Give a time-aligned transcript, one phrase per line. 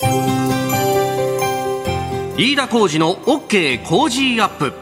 [0.00, 0.06] 飯
[2.56, 4.72] 田浩二の OK 工事アップ。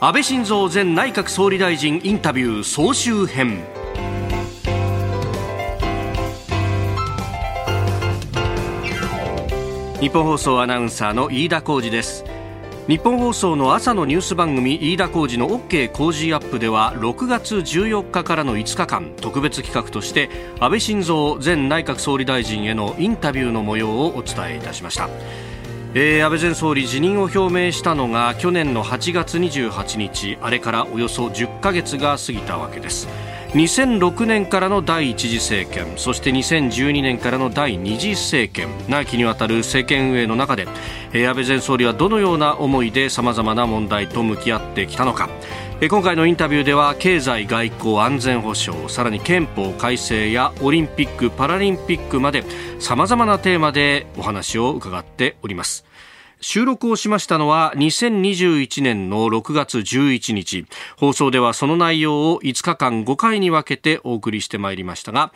[0.00, 3.62] 安倍晋三前内閣総理大臣インタビュー総集編。
[10.00, 12.24] 日本放送アナウンサーの飯田浩二です。
[12.88, 20.30] 日本放送の朝のニュース番組飯田浩二の OK 工事アップでは6月14日からの5日間特別企画として
[20.60, 25.08] 安倍晋三前内閣総理大臣へのインタビューの模様をお伝えいたしました。
[25.94, 33.08] えー、安倍前総理辞任を表明したのが去年の8月28日あれからおよそ10ヶ月が過ぎたわけです。
[33.56, 40.66] 2006年からの第一次政権そして2012年からの第二次政権長きにわたる政権運営の中で、
[41.14, 45.30] 安倍前総理はどのような思いでさまざまな問題と向き合ってきたのか。
[45.88, 52.44] 今回のインタビューでは経済、外交、安全保障さらに憲法改正やオリンピック・パラリンピックまで
[52.78, 55.86] さまざまなテーマでお話を伺っております。
[56.40, 60.66] 収録をしましたのは2021年の6月11日。
[60.96, 65.32] 放送ではその内容を5日間5回に分けてお送りしてまいりましたが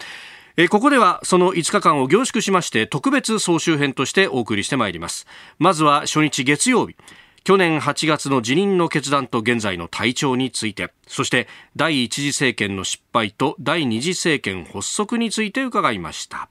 [0.69, 5.27] ここではその5日間を凝縮しまして特別総集編としてお送りしてまいります。
[5.59, 6.97] まずは初日月曜日。
[7.43, 10.93] 去年8月の辞任の決断と現在の体調について。
[11.07, 16.51] そして第一次政権の失敗と第二次政権発足について伺いました。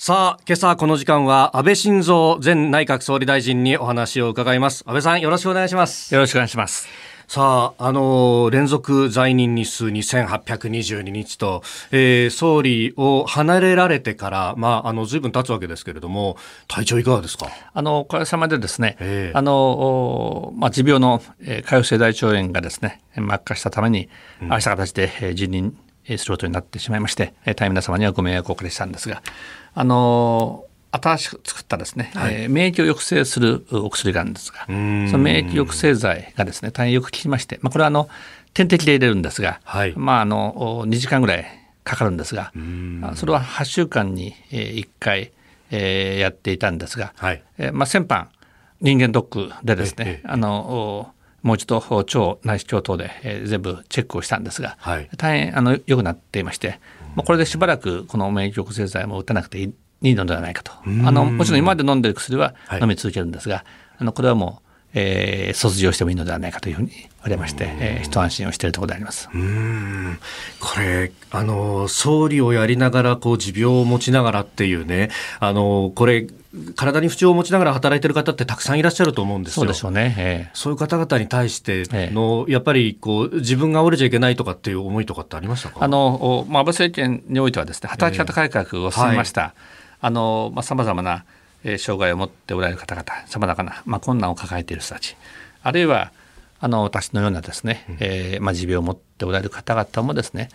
[0.00, 4.84] さあ、今朝この時間は安倍晋三前内閣総理大臣にお話を伺います。
[4.86, 6.14] 安倍さんよろしくお願いします。
[6.14, 6.86] よろしくお願いします。
[7.26, 16.36] さあ、あの、連続在任日数2822日と、えー、総理を離れられてから、まあ、あの、随分経つわけですけれども、
[16.68, 17.48] 体調いかがですか？
[17.74, 24.08] あの、おかげさまでですね、えー、あの、まあ、持病の、えー、潰瘍性大腸炎がですね、悪化したために、
[24.48, 25.76] ああした形で、えー、辞任
[26.16, 29.22] することになってしまいまして、えー、大変皆様にはご迷惑をおかけしたんですが、
[29.78, 38.08] あの、新しく作ったですね、はい、えー、免疫を抑制するお薬があるんですが、その免疫抑制剤がですね、大変よく効きまして、まあ、これはあの
[38.54, 41.46] 点滴で入れるんですが、はい、まああの2時間ぐらい
[41.84, 42.52] かかるんですが、
[43.14, 45.30] それは8週間に1回、
[45.70, 48.26] えー、やっていたんですが、はい、えー、まあ先般
[48.80, 56.80] 人間ドックでですね、あのもう一度腸内視鏡等で、えー、全部チェックをしたんですが、はい、大変あの良くなっていまして、
[57.18, 60.70] まあ、これでしばらくこの免疫抑制剤も打たなくていいいいのではないかと。
[61.04, 63.64] あのもちろん今まで飲んでる薬は飲み続けるんですが、はい、
[63.98, 69.28] あのこれはもうえー、卒業してもいいのではないかというふうに言われまして、えー、一安心をしているところであります。
[69.32, 70.18] うん。
[70.60, 76.26] これあの総理をやりながらこう持病を持ちながらっていうねあのこれ
[76.76, 79.62] 体に不調を持ちながら働いている方ってたくさんいらっしゃると思うんですよ。
[79.62, 80.14] そうでしょうね。
[80.18, 85.76] えー、そういう方々に対しての、えー、やっぱりこう自分が折れちゃいけないとかっていう思いとかってありましたか？
[85.80, 89.40] あのまあ安倍政権においてはですね働き方改革を進めました。
[89.40, 89.54] えーはい、
[90.00, 91.24] あのまあ様々な
[91.78, 95.16] 障害を持っておられる方々、さまざまな、まあ、困難を抱えている人たち、
[95.62, 96.12] あるいは
[96.60, 100.50] あの私のようなですね、えーまあ、持病を持っておられる方々もですね、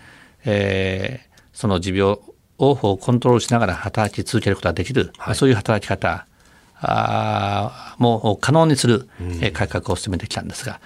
[0.46, 2.18] えー、その持病
[2.58, 6.26] をコントロールしながら働き続けることができる、はい、そういう働き方
[6.86, 9.08] あも可能にする、
[9.42, 10.82] え改革を進めてきたんですが、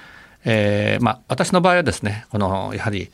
[0.46, 3.10] えーまあ、私の場合はですねこのやはり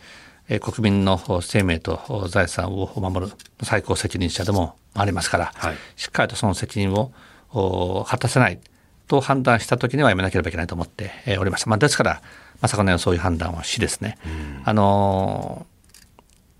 [0.59, 3.33] 国民の生命と財産を守る
[3.63, 8.59] 最高責任者でもありますから、はい、しっかりとその責任を果たせない
[9.07, 11.69] と判断したときにはやめなければいけないと思っておりました。
[11.69, 12.21] まあ、ですから、
[12.61, 14.17] まさかのようそういう判断をしですね、
[14.63, 15.65] あの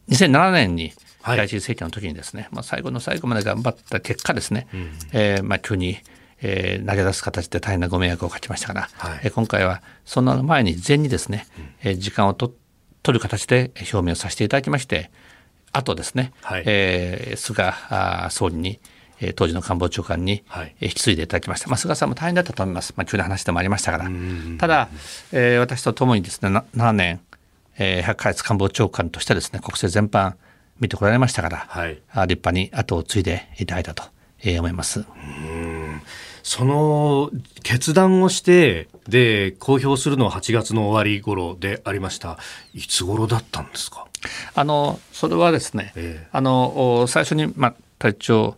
[0.09, 0.93] 2007年に
[1.25, 5.97] 第一次政権の時にですね、はい、まあ、最後の最後まで頑張った結果ですね、うん、えー、まあ、急に、
[6.41, 12.53] えー、投げ出す形で大変なご迷惑をかけましたから、はい、えー、今回はそんな前に事前にですね、うん、えー、時間をと
[13.01, 15.11] 取る形で表明をさせていただきまして、
[15.71, 17.73] あとですね、はい、えー、菅
[18.29, 18.79] 総理に、
[19.35, 20.43] 当時の官房長官に
[20.81, 24.09] 引き継いでいただきました、まあ、菅さんも大変だったと思います、まあ、急な話でもありましたから、
[24.57, 24.89] ただ、
[25.31, 27.21] えー、私とともにですね7年、
[27.77, 30.33] えー、100ヶ月官房長官としてですね国政全般
[30.83, 34.03] 見てこられましたから、はい、立派に後を継いでいただいたと、
[34.43, 35.05] えー、思います。
[36.43, 37.31] その
[37.63, 42.37] 決断をしてで公表するのは8月の終わり頃でありました。
[42.73, 44.07] いつ頃だったんですか？
[44.53, 48.57] あのそれはですね、えー、あの最初に、まあ、体調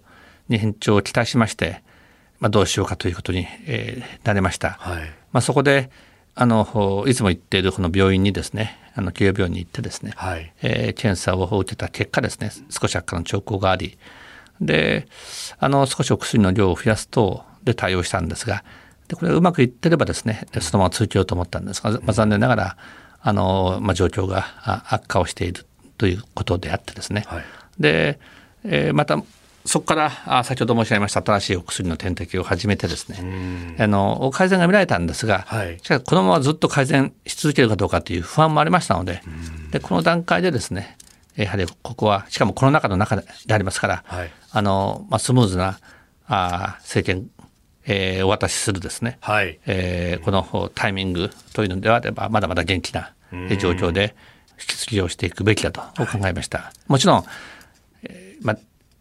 [0.50, 1.84] に変調を期待しまして、
[2.40, 4.72] まあ、どうしようかということに、えー、なりました。
[4.80, 5.92] はい、まあ、そこで
[6.34, 13.98] あのいつも行っているこの病院にですねあの企業病院に行ってですね、はい、えー、検査を受けた結果ですね少し悪化の兆候があり
[14.62, 15.08] で
[15.60, 18.64] あの少しお薬の量を増やすとで対応したんですが
[19.10, 22.78] でこれうまくいってればですねそのまま続けようと思ったんですが、まあ、残念ながら
[23.22, 24.46] あの、まあ、状況が
[24.94, 25.66] 悪化をしている
[25.98, 27.44] ということであってですね、はい、
[27.80, 28.20] で、
[28.64, 29.22] えー、また
[29.66, 33.76] そこから先ほど申し上げました新しいお薬の点滴を始めてですね。
[33.80, 39.22] あの改善が見られたんですが、はい、しかしこのままずっと改善し続けるかどうかという不安もありましたので
[39.72, 40.98] でこの段階でですね
[41.36, 43.24] やはりここはしかもコロナ禍の中で
[43.54, 45.80] ありますから、はい、あのまあ、スムーズな
[46.28, 47.30] あ政権
[47.88, 49.60] えー、お渡しするですね、はい。
[49.68, 53.14] えー、このタイミングというのであればまだまだ元気な
[53.60, 54.16] 状況で
[54.60, 56.58] 引き継ぎをしていくべきだと考えました。
[56.58, 57.26] はい、もちろん、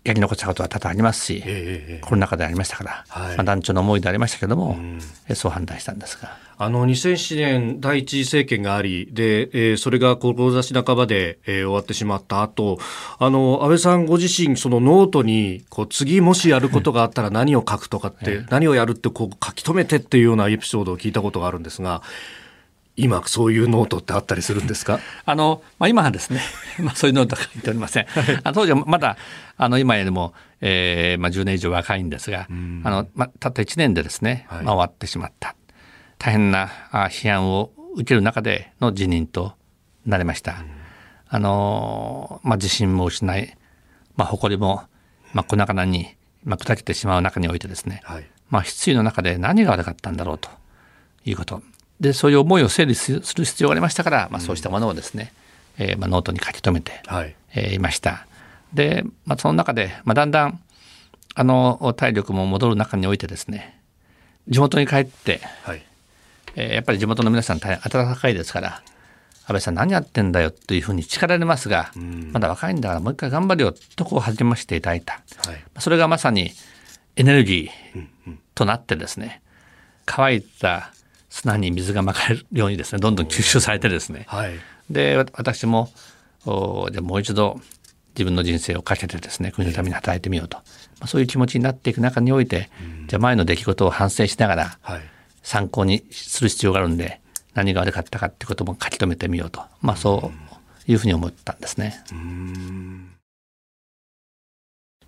[0.05, 6.37] やり残したことは多々ありますし、えー、コロナ禍でありましたから、はい、まあ、団長の思いでありましたけども、うん、そう判断したんですが。
[6.57, 12.79] あの2007年第一次政権がありで、えー、それが志半ばで、えー、終わってしまった後
[13.19, 22.03] あの安倍さんご自身そのノートにこう次もしやることがあったら何を書くとかって、 何をやるってこう書き留めてっていうようなエピソードを聞いたことがあるんですが
[22.97, 25.01] 今そういうノートってあったりするんですか？
[25.27, 26.41] あの、まあ、今はですね、
[26.81, 28.07] まあ、そういうノートは書いておりません。
[28.45, 29.17] あ当時はまだ
[29.57, 35.57] あの今よりも、えーまあ、10年以上若いんですが、あのまあ、たった1年でですね、まあ、終わってしまった。
[36.19, 36.69] 大変な
[37.11, 39.55] 批判を受ける中での辞任と
[40.07, 40.57] なりました。
[41.29, 43.57] あのまあ、自信も失い、
[44.17, 44.85] まあ、誇りも、
[45.33, 46.15] まあ、粉々に、
[46.45, 50.49] まあ、砕けてしまう中においてですね、はい、まあ、失意の中で何が悪かったんだろうと
[51.25, 51.63] いうこと。
[52.05, 55.33] でそういう思いを整理する必要がありましたから、まあ、そうしたものをですね、
[55.79, 57.35] えーまあ、ノートに書き留めて、はい。
[57.55, 58.27] えー、いました。
[58.75, 60.61] で、まあ、その中で、まあ、だんだん
[61.35, 63.81] あの体力も戻る中においてですね
[64.49, 65.83] 地元に帰って、はい。
[66.57, 68.83] えー、やっぱり地元の皆さん大変温かいですから
[69.47, 71.91] 安倍さん何やってんだよというふうに力れますが、
[72.33, 75.01] まだ若いんだからもう一回頑張るよとこう励ましていただい。
[75.01, 76.53] た、はい、それがまさに
[77.17, 79.43] エネルギーとなってですね
[80.07, 80.94] 乾いた
[81.35, 84.53] 砂に水がまかれるようにですねどんどん吸収されてですね、はい、
[84.89, 85.91] で私も
[86.47, 87.61] おじゃもう一度
[88.11, 90.63] 自分の人生をかけてですね国のために働いてみようと、ま
[91.01, 92.71] あ、そういう気持ちになっていく中において、
[93.01, 94.79] うん、じゃあ前の出来事を反省しながら、
[95.43, 97.21] 参考にする必要があるんで
[97.55, 100.31] 何が悪かったかってことも書き留めてみようと、まあ、そ
[100.87, 102.01] ういうふうに思ったんですね。
[102.13, 103.14] うん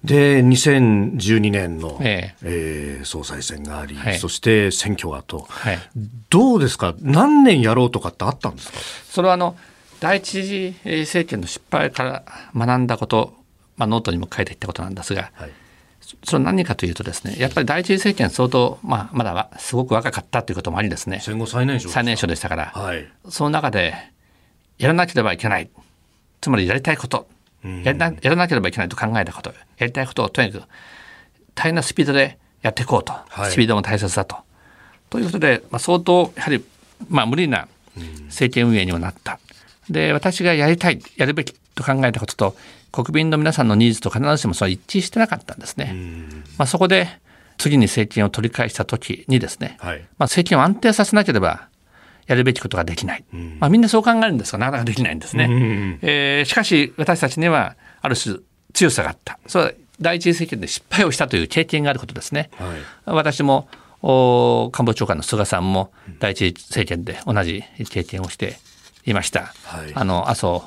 [0.05, 2.99] で2012年の、ええ。
[2.99, 5.79] えー、総裁選があり、はい、そして選挙がと、はい、
[6.31, 6.95] どうですか？
[7.01, 8.79] 何年やろうとかってあったんですか？
[9.11, 9.57] それはあの
[9.99, 13.35] 第一次政権の失敗から学んだこと、
[13.77, 15.51] まあ、ノートにも書いていったことなんですが、はい、
[16.23, 21.21] それ何かというとですねやっぱり第一次政権相当、まあ、まだすごく若かったということもありですね。
[21.23, 23.95] 戦後最年少最年少でしたから、はい、その中で
[24.79, 25.71] やらなければいけない。
[26.43, 27.27] つまりやりたいこと
[27.85, 29.53] やらやらなければいけないと考えたこと。
[29.79, 30.65] やりたいことをとにかく
[31.55, 34.37] 大変なスピードでやっていこうと、はい、スピードも大切だと。
[35.11, 36.65] ということで、まあ、相当やはり、
[37.09, 37.69] まあ、無理な
[38.27, 39.39] 政権運営にもなった。
[39.89, 42.57] で私がやりたいやるべきと考えたことと
[42.91, 45.95] 国民の皆さんのニーズと必ずしもそ一致してなかったんですね。
[46.59, 47.09] まあ、そこで
[47.59, 51.69] 次に政権を取り返した時にですね、はい、まあ、政権を安定させなければ
[52.27, 58.39] やるべきことができない、うん、まあ、みんなそう考えるんですがなかなかできないんですね、うん、えー、しかし私たちにはある種
[58.73, 59.39] 強さがあった。
[59.47, 63.69] それは第一次政権で失敗をしたという経験があることですね、はい、私も
[64.03, 68.59] 官房長官の菅さんも第一次政権で同じ経験をして
[69.07, 70.61] いました、はい、あの麻生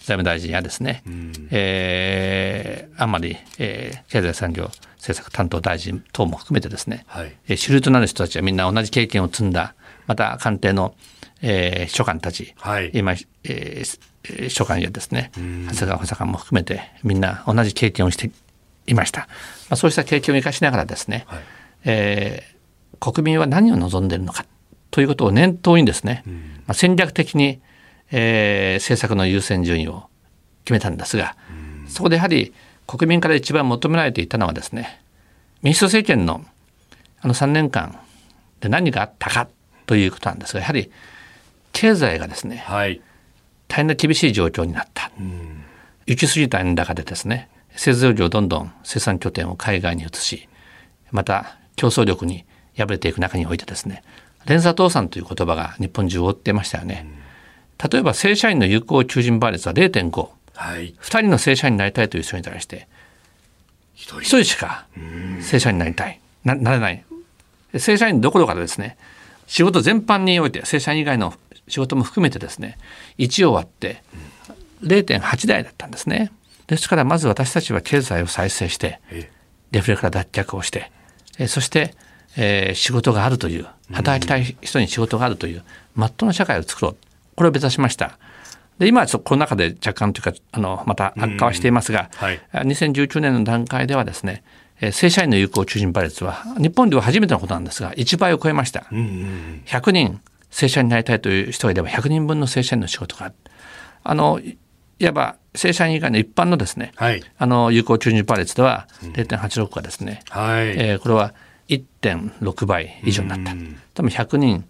[0.00, 4.64] 財務大臣やですね、うん、えー、あんまり、えー、経済産業
[4.96, 9.74] 政策担当大臣等も含めてですね、はい、主流となる人たちはみんな同じ経験を積んだ
[10.06, 10.94] また官邸の、
[11.40, 13.12] えー、秘書官たち、はい、今、
[13.44, 15.30] えー、秘書官やですね。
[15.34, 18.30] 長谷川補佐官も含めてみんな同じ経験をして
[18.86, 19.26] いました、ま
[19.70, 21.40] あ、そうした経験を生かしながらですね、はい、
[21.84, 24.44] えー、国民は何を望んでいるのか
[24.90, 26.22] ということを念頭にですね、
[26.66, 27.60] まあ、戦略的に、
[28.10, 30.04] えー、政策の優先順位を
[30.64, 31.34] 決めたんですが、
[31.88, 32.52] そこでやはり
[32.86, 35.00] 国民から一番求められていたのはですね
[35.62, 36.44] 民主党政権の
[37.20, 38.00] あの3年間
[38.60, 39.48] で何があったか
[39.86, 40.90] ということなんですがやはり
[41.72, 43.00] 経済がですね、はい、
[43.68, 45.64] 大変な厳しい状況になった、うん、
[46.06, 50.48] 行き過ぎた円高でですね製造業どんどん生産拠点を海外に移し
[51.10, 52.44] また競争力に
[52.76, 54.02] 敗れていく中においてですね
[54.46, 57.06] 連鎖倒産という言葉が日本中を覆っていましたよね、
[57.80, 62.88] うん、例えば正社員の有効求人倍率は0.5、はい、2人の正社員になりたいという人に対して
[63.96, 64.44] 1人。
[64.44, 64.86] しか
[65.40, 66.20] 正社員になりたい。
[66.44, 67.04] ななれない。
[67.78, 68.96] 正社員どころかですね
[69.52, 71.34] 仕事全般において正社員以外の
[71.68, 72.78] 仕事も含めてですね
[73.18, 74.02] 1を割って
[74.82, 76.32] 0.8台だったんですね。
[76.68, 78.98] ですからまず私たちは経済を再生して
[79.70, 80.90] デフレから脱却をして
[81.48, 81.94] そして、
[82.38, 85.62] えー、仕事があるという働きたい人に仕事があるという
[85.94, 86.96] まっとうな社会を作ろう。
[87.36, 88.18] これを目指しました。
[88.78, 94.42] で今はちょっとコロナ禍で若干というかあのまた悪化はしていますが、はい、2019年の段階ではですね
[94.80, 103.34] 正社員の有効求人倍率は日本では初めてのことなんですが1倍を超えました、うんうん、100人正社員になりたいという人がいれば100人分の正社員の仕事がある。
[104.04, 104.40] あの
[104.98, 110.68] いわば正社員以外の一般のですね、はい、あの有効求人倍率では0.86がですね、うん、はい。
[110.68, 111.34] えー、これは
[111.68, 113.52] 1.6倍以上になった、
[113.94, 114.64] 多分100人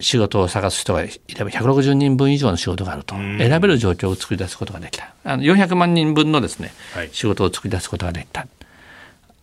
[0.00, 3.14] 仕事を探す人がいれば160人分以上の仕事があると。
[3.14, 5.14] 選べる状況を作り出すことができた。
[5.24, 8.46] あの400万人分のですね、はい、仕事を作り出すことができた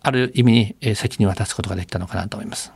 [0.02, 2.72] ある意味に、えー、責任を渡すことができたのかなと思います。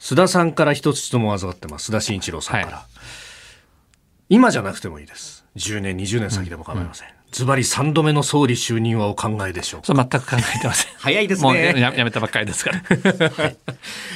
[0.00, 1.90] 須田さんから一つ質問を預かってます。
[1.90, 5.44] 須田慎一郎さんから、はい、今じゃなくてもいいです。
[5.56, 10.92] 10年20年先でも構いません、ズバリ3度目の総理就任はお考えでしょうそう全く考えてません。
[10.98, 11.48] 早いですね。
[11.48, 12.80] もうややめたばっかりですから、
[13.30, 13.56] はい、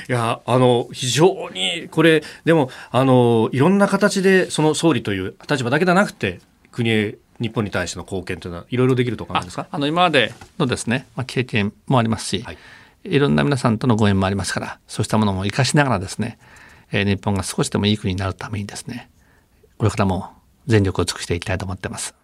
[0.09, 6.41] いやあの非常にこれでもあのいろんな形でその総理という立場だけではなくて
[6.71, 9.43] 国へ日本に対しての貢献というのはいろいろできるとか？
[9.71, 12.59] あの今までのですね、まあ、経験もありますし、はい、
[13.05, 16.39] いろんな皆さんとのご縁もありますからそうしたものも生かしながらですね、
[16.91, 19.11] えー、日本が少しでもいい国になるためにですね
[19.77, 20.31] これからも
[20.67, 22.15] 全力を尽くしていきたいと思ってます。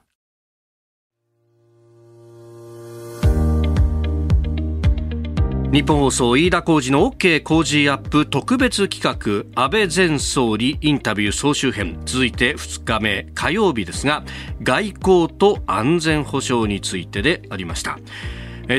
[5.75, 12.01] 日本放送飯田浩司の OK 工事アップ特別企画安倍前総理インタビュー総集編。
[12.05, 14.23] 続いて2日目火曜日ですが
[14.63, 17.99] 外交と安全保障についてでありました。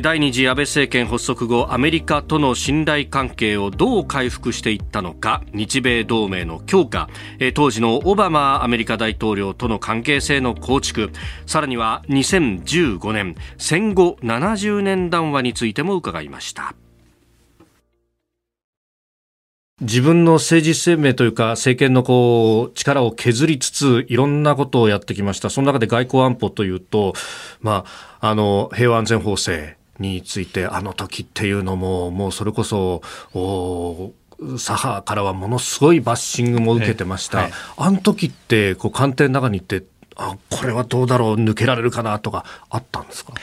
[0.02, 7.08] 第二次安倍政権発足後アメリカとの信頼関係をどう回復していったのか日米同盟の強化
[7.54, 11.12] 当時のオバマアメリカ大統領との関係性の構築
[11.46, 16.74] さらには2015年戦後70年談話についても伺いました。
[19.82, 25.50] 自分の政治生命というか政権のこう力を削りつついろんなことをやってきました。
[25.50, 27.14] その中で外交安保というと、
[27.60, 27.84] ま
[28.22, 33.02] あ、あの平和安全法制についてあの時っていうのももうそれこそ
[34.40, 39.84] 左派からはものすごいバッシングも受けてました、はい、あの時ってこう官邸の中に行って
[40.16, 43.34] あこれはどうだろう抜けられるかなとかあったんですか？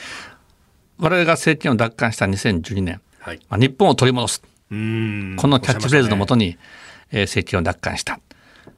[0.98, 3.40] 我々が政権を奪還した2012年、はい。
[3.50, 4.42] まあ、日本を取り戻す
[4.72, 6.58] このキャッチフレーズのもとに、ね。
[7.12, 8.18] えー、政権を奪還した、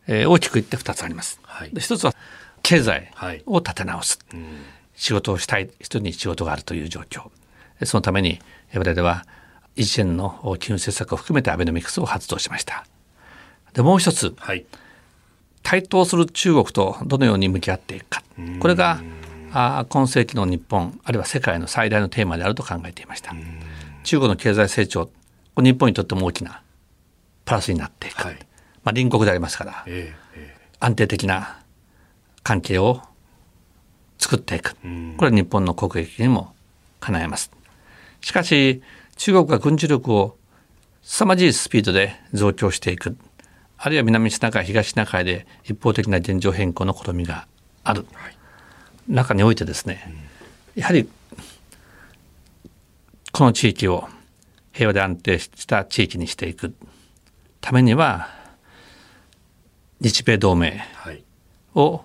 [0.06, 1.40] えー、大きく言って2つあります。
[1.42, 2.14] はい、1つは
[2.62, 3.12] 経済
[3.46, 4.40] を立て直す、はい、
[4.94, 7.30] 仕事をしたい人に仕事があるという状況。
[7.84, 8.40] そのために
[8.74, 9.26] 我々は
[9.76, 12.84] 一連の金融政策を含めてアベノミクスを発動しました。
[13.72, 14.64] でもう一つ、はい、
[15.62, 18.22] 対等する中国とどのように向き合っていくか。
[18.60, 19.00] これが
[19.52, 23.32] あ今世紀の日本あるいは世界の最大のテーマであると考えていました。
[24.02, 25.08] 中国の経済成長
[25.62, 26.62] 日本にとっても大きな
[27.44, 28.44] プラスになっていく、はい、まあ、
[28.86, 31.60] 隣国でありますから、えーえー、安定的な
[32.42, 33.02] 関係を
[34.18, 34.74] 作っていく。
[34.74, 36.54] これは日本の国益にも
[37.00, 37.50] 叶えます。
[38.20, 38.82] しかし
[39.16, 40.36] 中国が軍事力を
[41.02, 43.16] 凄まじいスピードで増強していく。
[43.76, 47.46] あるいは南シナ海東シナ海で一方的な現状変更の試みが
[47.82, 48.36] ある、はい、
[49.08, 50.10] 中においてですね、
[50.74, 51.06] やはり
[53.32, 54.08] この地域を
[54.74, 56.74] 平和で安定した地域にしていく。
[57.60, 58.28] ためには
[60.00, 60.82] 日米同盟
[61.74, 62.02] を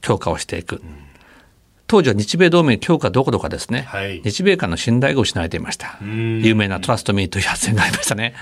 [0.00, 0.96] 強化をしていく、はいうん、
[1.86, 5.98] 当時は日米同盟強化どころかですね、はい、日米間の信頼が失われていました。
[6.00, 8.34] 有名なトラストミーという発言がありましたね。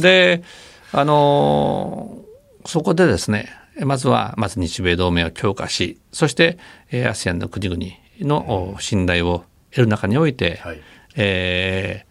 [0.00, 0.44] で
[0.92, 2.18] あの
[2.66, 3.48] そこでですね
[3.80, 6.58] まずはまず日米同盟を強化しそして
[6.92, 7.82] ASEAN の国々
[8.20, 10.80] の信頼を得る中において、はい、
[11.16, 12.09] えー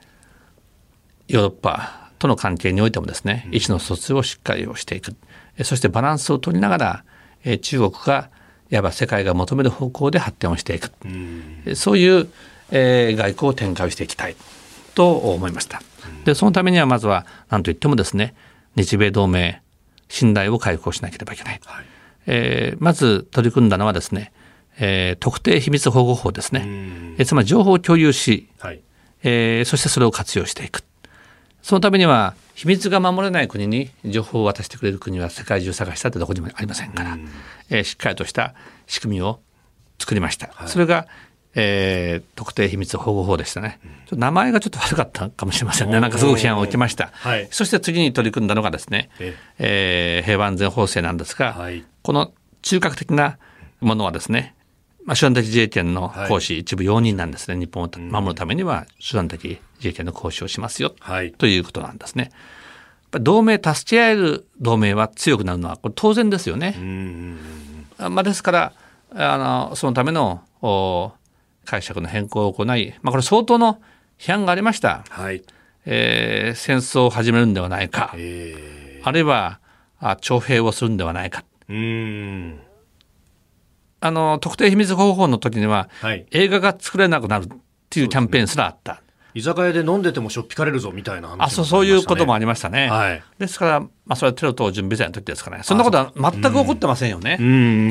[1.30, 5.16] ヨーロッパとの関係においてもですね、意思の疎通をしっかりをしていく。
[5.64, 7.04] そしてバランスを取りながら、
[7.46, 8.30] え中国が
[8.70, 10.92] いわば世界が求める方向で発展をしていく、
[11.68, 12.30] うそういう、
[12.72, 14.36] えー、外交を展開していきたい。
[15.00, 15.82] と思いました。
[16.26, 18.36] でそのためにはまずは何といってもですね
[18.76, 19.62] 日米同盟
[20.10, 21.86] 信頼を回復しなければいけない、はい、
[22.26, 24.34] えー、まず取り組んだのはですね、
[24.80, 28.82] えー、特定秘密保護法ですね、えつまり情報を共有し、はい、
[29.24, 30.84] えー、そしてそれを活用していく
[31.62, 37.30] そのためには秘密が守れない国に情報を渡してくれる国は世界中探したってどこにもありませんから、うん、
[37.70, 38.54] えー、しっかりとした
[38.88, 39.40] 仕組みを
[40.00, 40.50] 作りました。
[40.54, 41.08] はい、それが
[41.56, 43.80] えー、特定秘密保護法でしたね、
[44.12, 46.00] うん、名前がちょっと悪かったかもしれませんね。
[46.00, 49.36] なんかすごく批判を受けました、はい、そして次に取り組んだのがですね、え。
[49.58, 53.40] えー、平和安全法制なんですが、はい、この中核的な
[53.82, 54.56] ものはですね
[55.10, 57.58] まあ、集団的自衛権の行使、はい、一部容認なんですね。
[57.58, 62.30] 日本を守るためには集団的自衛権の行使をしますよ、はい、ということなんですね。
[63.14, 66.76] 同盟助け合える同盟は強くなるのはこれ当然ですよね。
[67.98, 68.74] まあ、ですから
[69.16, 69.38] あ
[69.70, 70.44] のそのための
[71.66, 73.82] 解釈の変更を行い、まあ、これ相当の
[74.20, 75.42] 批判がありました、はい。
[75.88, 79.60] えー、戦争を始めるんではないか、あるいは
[80.00, 81.44] あ徴兵をするんではないか。
[81.68, 82.60] うん
[84.02, 87.48] あの特定秘密方法の時には、はい、映画が作れなくなるっ
[87.90, 89.02] ていうキャンペーンすらあった。
[89.36, 92.90] 居酒屋で飲んでてもしょっぴかれるぞみたいな、ね、あそうそういうこともありましたね。
[92.90, 95.64] はい、ですから、まあ、それはテロ等準備罪の時ですからね。
[95.64, 97.38] そんなことは全く起こってませんよね。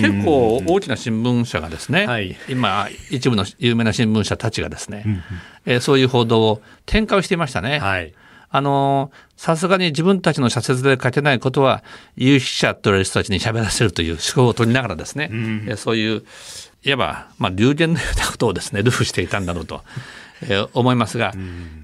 [0.00, 5.22] 結構大きな新聞社がですね、はい、今一部の有名な新聞社たちがですね、
[5.64, 7.78] えー、そういう報道を展開をしていましたね。
[7.78, 8.14] はい
[8.50, 11.84] あのさすがに自分たちの社説で書けないことは
[12.16, 15.34] 有識者と言われる人たちに喋らせるという思考を取りながらですね、う
[15.74, 16.24] ん、そういう
[16.84, 19.82] いわば、まあ、流言のようなことをですねルフしていたんだろうと
[20.42, 21.32] えー、思いますが、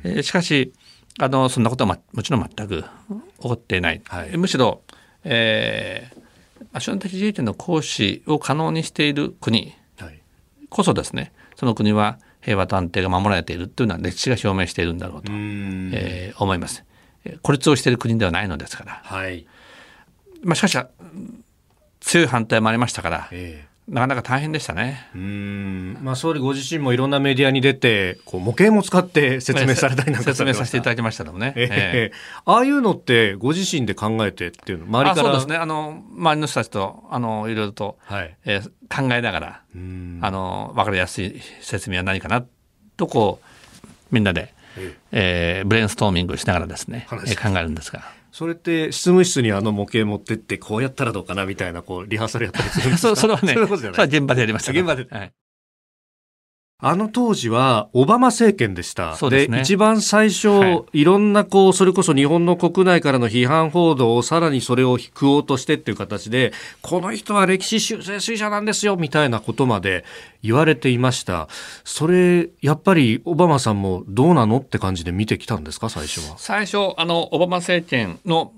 [0.05, 0.73] えー、しかし
[1.19, 2.89] あのそんなことは、ま、もちろん全く起
[3.39, 4.83] こっていない、はい、むしろ、
[5.25, 9.75] えー、集団的自衛権の行使を可能にしている国
[10.71, 16.85] こそですねその国は平和と安定が守られているというのは歴史が証明しているんだろうと、えー、思います。
[17.43, 19.47] 孤立をしている国ではないのですから、はい、
[20.43, 20.79] まあ、しかし
[22.01, 25.11] 強い反対もありましたから、えーなかなか大変でしたね。
[25.15, 31.53] うん、まあ総理ご自身もいろんなメディアに出て、こう模型も使って説明されたりなんか 説明させていただきましたもね。
[31.55, 35.25] えー、ああいうのってご自身で考えてっていうの周りから？
[35.25, 35.57] そうですね。
[35.57, 39.61] あの周りの人たちとあのいろいろと、はいえー、考えながら、
[40.23, 42.43] あのわかりやすい説明は何かな
[42.97, 48.03] とこうみんなで、ええー、ブレインストーミングしながらですね、え考えるんですが。
[48.35, 53.15] それって執務室にあの模型持ってってこうやったらどうかなみたいなこうリハーサルやったりするんですか？
[53.15, 55.33] それはねそれは現場でやりました現場で、はい、
[56.79, 59.17] あの当時はオバマ政権でした。
[59.31, 66.53] で、ね、一番最初、はい、いろんなこう、それこそ日本の国内からの批判報道をさらにそれを食おうとしてっていう形で、
[66.83, 70.05] この人は歴史修正主義者なんですよ、みたいなことまで
[70.43, 71.49] 言われていました。
[71.85, 76.37] それ、やっぱりオバマさんもどうなのって感じで見てきたんですか、最初は？
[76.39, 78.53] 最初、あの、オバマ政権の、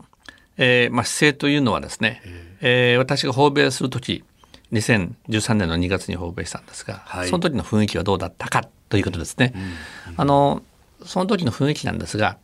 [0.56, 2.22] えー、まあ、姿勢というのはですね、
[2.62, 4.24] えー、私が訪米するとき、
[4.72, 9.52] 2013年の2月に訪米したんですが、はい、その時の雰囲気はどうだったかということですね。
[9.54, 9.70] うんうん、
[10.16, 10.62] あの
[11.04, 12.38] その時の雰囲気なんですが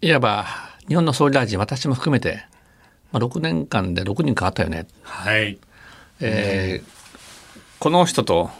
[0.00, 0.46] いわば
[0.88, 2.44] 日本の総理大臣私も含めて、
[3.12, 4.86] まあ、6年間で6人変わったよね。
[5.02, 5.58] はい。
[6.20, 8.50] えー、この人と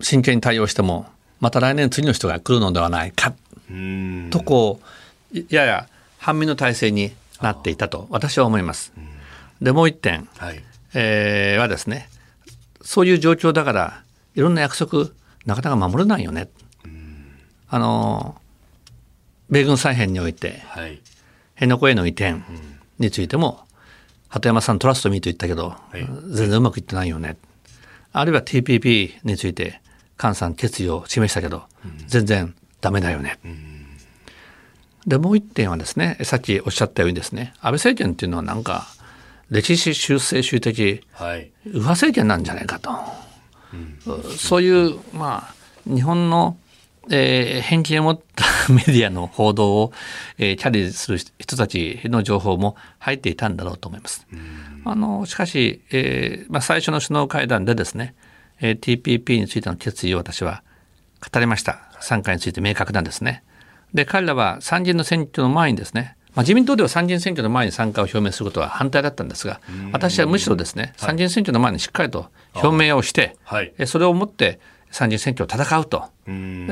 [0.00, 1.06] 真剣に対応しても
[1.40, 3.34] また来年次の人が来るのではないか
[4.30, 4.80] とこ
[5.32, 5.88] うやや
[6.18, 8.92] 半身の体制になっていたと私は思います。
[9.60, 10.62] でもう一点、はい
[10.94, 12.08] えー、はですね
[12.82, 14.02] そういう状況だから
[14.34, 15.10] いろんな約束
[15.46, 16.48] なかなか守れないよね。
[17.68, 18.36] あの
[19.50, 21.00] 米軍再編において、はい、
[21.54, 22.36] 辺野古への移転
[22.98, 23.60] についても、
[24.28, 27.36] 鳩山さんトラストミーと言ったけど、はい、全然うまくいってないよね。
[28.12, 29.80] あるいは TPP について
[30.18, 33.38] 菅さん決意を示したけど、うん、全然ダメだよね。
[33.44, 33.86] うん、
[35.06, 38.86] でもう一点はですねさっきおっしゃったようにですね安倍政権っていうのはなんか
[39.50, 42.90] 歴史修正主義的、はい、右派政権なんじゃないかと、
[43.72, 45.54] うん、そういうまあ
[45.92, 46.56] 日本の、
[47.10, 49.92] えー、偏見を持ったメディアの報道を、
[50.38, 54.26] えー、キャリーする人たちの情報も入っていたんだろうと思います。
[54.84, 58.14] あのしかし、えーまあ、最初の首脳会談でですね、
[58.60, 60.62] えー、TPP についての決意を私は
[61.32, 61.80] 語りました。
[62.00, 63.42] 参加について明確なんですね。
[63.94, 69.60] で彼らは参議院の選挙の前にですねまあ、自民党では参議院選挙の前に参加を表明することは反対だったんですが
[69.92, 74.58] 私はむしろですね参議院選挙の前にしっかりと表明をして、はい、それをもって
[74.94, 76.04] 参議院選挙を戦うと。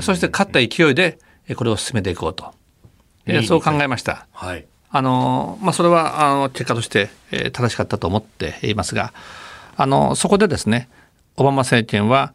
[0.01, 1.19] そして勝った勢いで
[1.57, 2.55] これを進めていこうと。
[3.47, 4.27] そう考えました。
[4.33, 4.65] はい。
[4.91, 9.15] あのまあ、それはあの結果として、え正しかったと思っていますが
[9.77, 10.89] あのそこでですね
[11.37, 12.35] オバマ政権は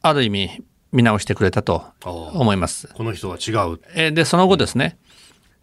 [0.00, 2.88] ある意味見直してくれたと思います。
[2.94, 3.80] この人は違う。
[3.94, 4.96] えでその後ですね、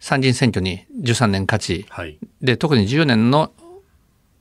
[0.00, 3.50] 参議院選挙に13年勝ち、はい、で特に10年の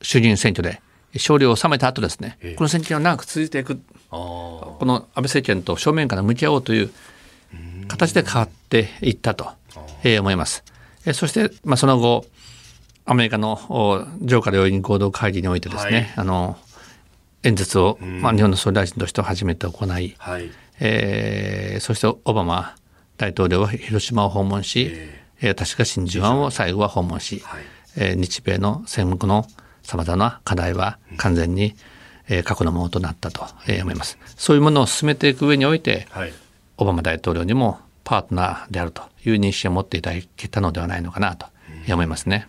[0.02, 0.82] 衆議院選挙で
[1.13, 3.80] 勝利を収めた後ですね、この選挙は長く続いていく。
[4.10, 6.91] この安倍政権と正面から向き合おうという
[7.88, 9.50] 形で変わっていったと、
[10.04, 10.63] えー、思います。
[11.06, 12.26] えそして、まあ、その後
[13.06, 16.58] アメリカの上下両院合同会議においてですね、はい、あの
[17.43, 22.76] 演説を、まあ、日本の総理大臣として初めて行い、はい、えー、そしてオバマ
[23.17, 27.63] 大統領は広島を訪問し、えーえー、確か真珠湾を最後は訪問し、はい、
[27.97, 29.47] えー、日米の戦目の
[29.84, 31.76] さまざまな課題は完全に、
[32.28, 34.17] えー、過去のものとなったと、えー、思います。
[34.36, 36.34] そういうものを進めていく上において、はい、
[36.78, 41.47] オバマ大統領にもパートナーであるという認識を持っていただけたのではないのかなと
[41.91, 42.47] 思いますね。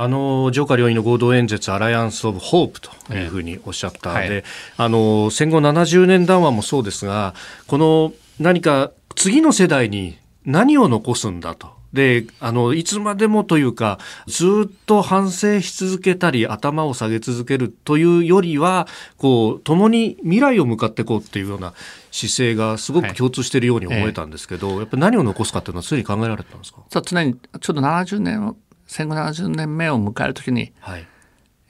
[0.00, 4.44] あの上下両院の合同演説、アライアンス・オブ・ホープというふうにおっしゃった、はい、で
[4.76, 7.34] あの戦後70年談話もそうですが、
[7.66, 11.77] この何か次の世代に何を残すんだと。
[11.92, 21.72] で、あの、いつまでもというか、ずっと反省し続けたり、頭を下げ続けるというよりは、こう、共に未来を向かっていこうっていうような
[22.10, 26.82] 姿勢がすごく共通しているように思えたんですけど、はいやっぱり何を残すかっていうのは常に考えられてたんですか？
[26.90, 31.06] そう常に、ちょうど70年、戦後70年目を迎えるときに、はい。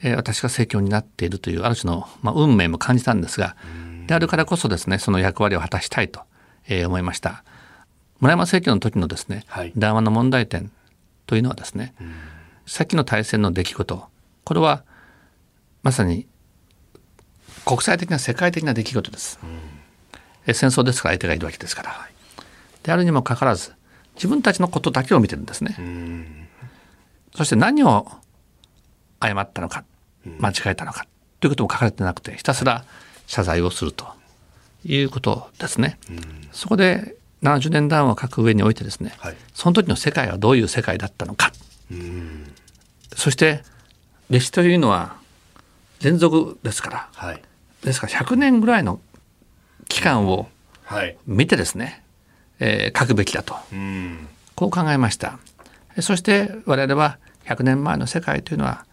[0.02, 3.56] えー、私が政教になっているというある種の、まあ、運命も感じたんですが、
[4.06, 6.20] であるからこそですね、その役割を果たしたいと、
[6.68, 7.44] えー、思いました。
[8.20, 10.70] 村山政権の時のですね、はい、談話の問題点
[11.26, 12.12] というのはですね、うん、
[12.66, 14.04] さっきの大戦の出来事
[14.44, 14.82] これは
[15.82, 16.26] まさに
[17.64, 19.38] 国際的な世界的な出来事です、
[20.46, 22.12] うん、戦争ですから相手がいるわけですから、はい、
[22.82, 23.72] であるにもかかわらず
[24.14, 26.48] 自分たちのことだけを見てるんですね、うん、
[27.36, 28.08] そして何を
[29.20, 29.84] 誤ったのか
[30.40, 31.06] 間違えたのか
[31.40, 32.84] ということも書かれてなくてひたすら
[33.26, 34.06] 謝罪をすると
[34.84, 35.98] いうことですね、
[36.52, 41.52] そこで70年談話を書く上においてですね、はい、その時の世界はどういう世界だったのか。
[43.16, 43.62] そして
[44.30, 45.16] 歴史というのは
[46.02, 47.42] 連続ですから、はい、
[47.82, 49.00] ですから100年ぐらいの
[49.88, 50.48] 期間を
[51.26, 52.02] 見てですね、
[52.60, 53.56] えー、書くべきだと。
[54.54, 55.38] こう考えました。
[56.00, 58.84] そして我々は100年前の世界というのは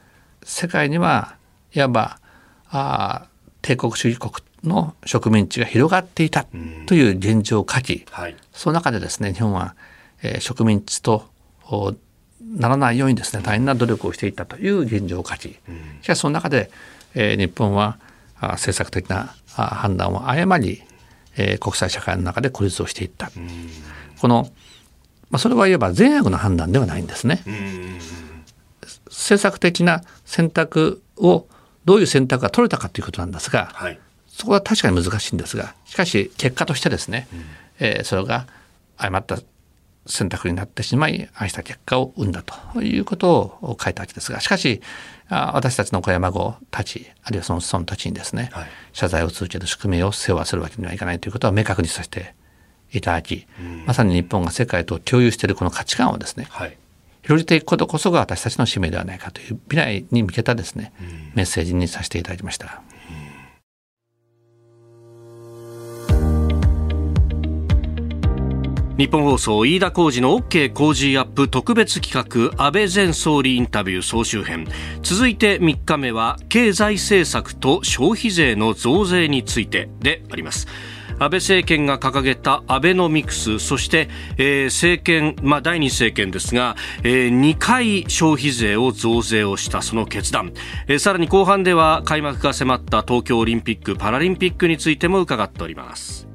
[0.44, 1.36] 世界には
[1.74, 2.20] いわば
[2.70, 3.28] あ
[3.62, 4.34] 帝国主義国
[4.68, 6.46] の植民地が広がっていた
[6.86, 9.76] という現状を書き、はい、その中でですね日本は、
[10.22, 11.26] えー、植民地と
[12.42, 15.50] ならないようにですね大変な努力をしていたという現状を書き、
[16.02, 16.70] しかしその中で、
[17.14, 17.98] えー、日本は
[18.40, 20.84] あ政策的なあ判断を誤り、
[21.38, 23.32] えー、国際社会の中で孤立をしていった、
[24.22, 24.50] この、
[25.30, 27.44] まあ、それはいわば善悪の判断ではないんですね。
[29.08, 31.48] 政策的な選択を
[31.86, 34.00] どういう選択が取れたかということなんですが、はい、
[34.36, 37.44] そこは確かに難しいんですがしかし結果としてですね、うん、
[37.80, 38.48] えー、それが
[38.98, 39.40] 誤った
[40.08, 44.82] 選択になってしまいああした結果を生んだということを書いたわけですがしかし
[45.30, 52.36] 私たちの小山号たちあるいはその子孫たちにですね、はい、謝罪を続ける宿命を世話するわけにはいかないということは明確にさせて
[52.92, 56.78] いただき、うん、まさに日本が世界と共有しているこの価値観をですね、はい、
[57.24, 62.82] 広げていくことこそが私たちの使命ではないかという未来に向けたですね、うん、メッセージにさせていただきました。
[68.98, 72.14] 日本放送飯田浩司の OK 工事アップ特別企
[72.56, 74.66] 画安倍前総理インタビュー総集編。
[75.04, 80.68] 続いて3日目は経済政策と消費税の増税についてであります。
[81.20, 90.54] 安倍政権が掲げたアベノミクスそして、えー、政権、まあ、第二政権ですが、えー、2回消費税を増税をしたその決断、
[90.88, 96.35] えー、さらに後半では開幕が迫った東京オリンピック・パラリンピックについても伺っております。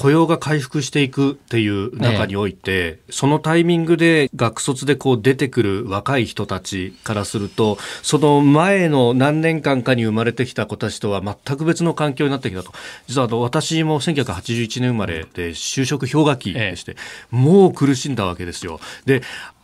[0.00, 12.72] 雇用が回復していくっていう中において、そのタイミングで学卒でこう出てくる若い人たちからすると、その前の何年間かに生まれてきた子たちとは全く別の環境になってきたと。
[13.08, 16.96] 実はあの私も1981年生まれで就職氷河期でして、
[17.30, 18.80] もう苦しんだわけですよ。
[19.04, 19.22] で、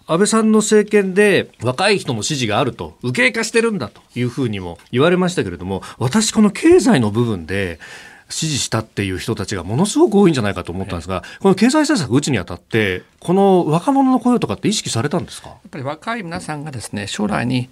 [0.09, 7.81] 安倍さんの政権で若い人の支持があると、右傾化してるんだというふうにも言われましたけれども、私この経済の部分で、
[8.29, 15.49] 支持したっていう人たちがものすごく多いんじゃないかと思ったんですが、この経済政策打つにあたって、この若者の雇用とかって意識されたんですか？
[15.49, 17.69] やっぱり若い皆さんがですね、将来に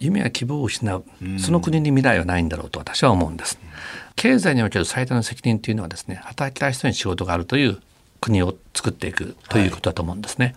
[0.00, 1.04] 夢や希望を失う、
[1.38, 3.58] その国に未来はないんだろうと私は思うんです。
[4.16, 7.78] 経済における最大の責任というのはですね、働きたい人に仕事があるという
[8.20, 10.46] 国を作っていくということだと思うんですね。
[10.46, 10.54] はい、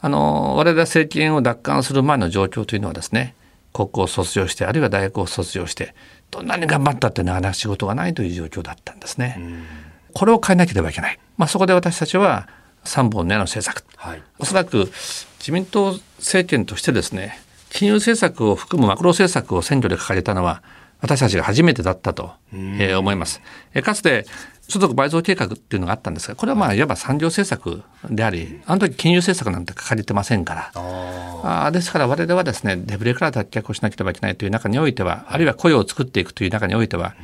[0.00, 3.34] あの我々は政権を奪還する前の状況というのはですね、
[3.72, 5.94] 高校を卒業してあるいは大学を卒業して
[6.32, 9.38] どんなに頑張ったってなかなか仕事がないという状況だったんですね。
[10.14, 11.18] これを変えなければいけない。
[11.36, 12.48] まあ、そこで私たちは
[12.84, 14.90] 3本の矢の政策、はい、おそらく
[15.38, 17.38] 自民党政権としてですね
[17.70, 20.62] 金融政策を含むマクロ政策を選挙で掲げたのは
[21.02, 23.42] 私たちが初めてだったと、えー、思います。
[23.74, 24.24] えかつて
[24.68, 26.80] 所得倍増計画っていうのがあったんですがこれはまあい。
[26.80, 30.72] わば産業政策でありあの時金融政策なんて書かれてませんから。
[31.44, 37.14] あですから我々はですねデブレから脱却をしなければいけないという中においてはあるいは雇用を作っていくという中においては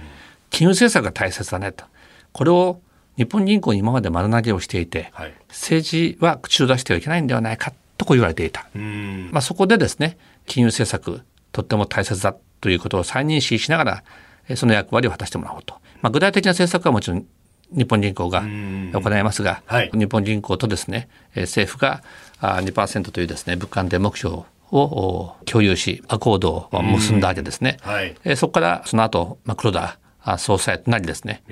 [0.50, 1.84] 金融政策が大切だねと。
[2.32, 2.80] これを
[3.16, 8.68] 日本銀行に今まで丸投げをしていて、はい、政治は口を出してはいけないんではないかとこう言われていた、
[9.32, 14.02] まあ、そこでですね金融政策とっても大切だということを再認識しなが
[14.48, 17.26] らその役割を果たしてもらおうと、まあ、具体的な政策はもちろん
[17.70, 22.02] 日本銀行が行いますが、はい、日本銀行とですね政府が
[22.40, 27.78] 2%というですね物価安定目標を共有しアコードを結んだわけですね。
[27.80, 29.98] はい、そこからその後、まあ、黒田
[30.38, 31.42] 総裁となりですね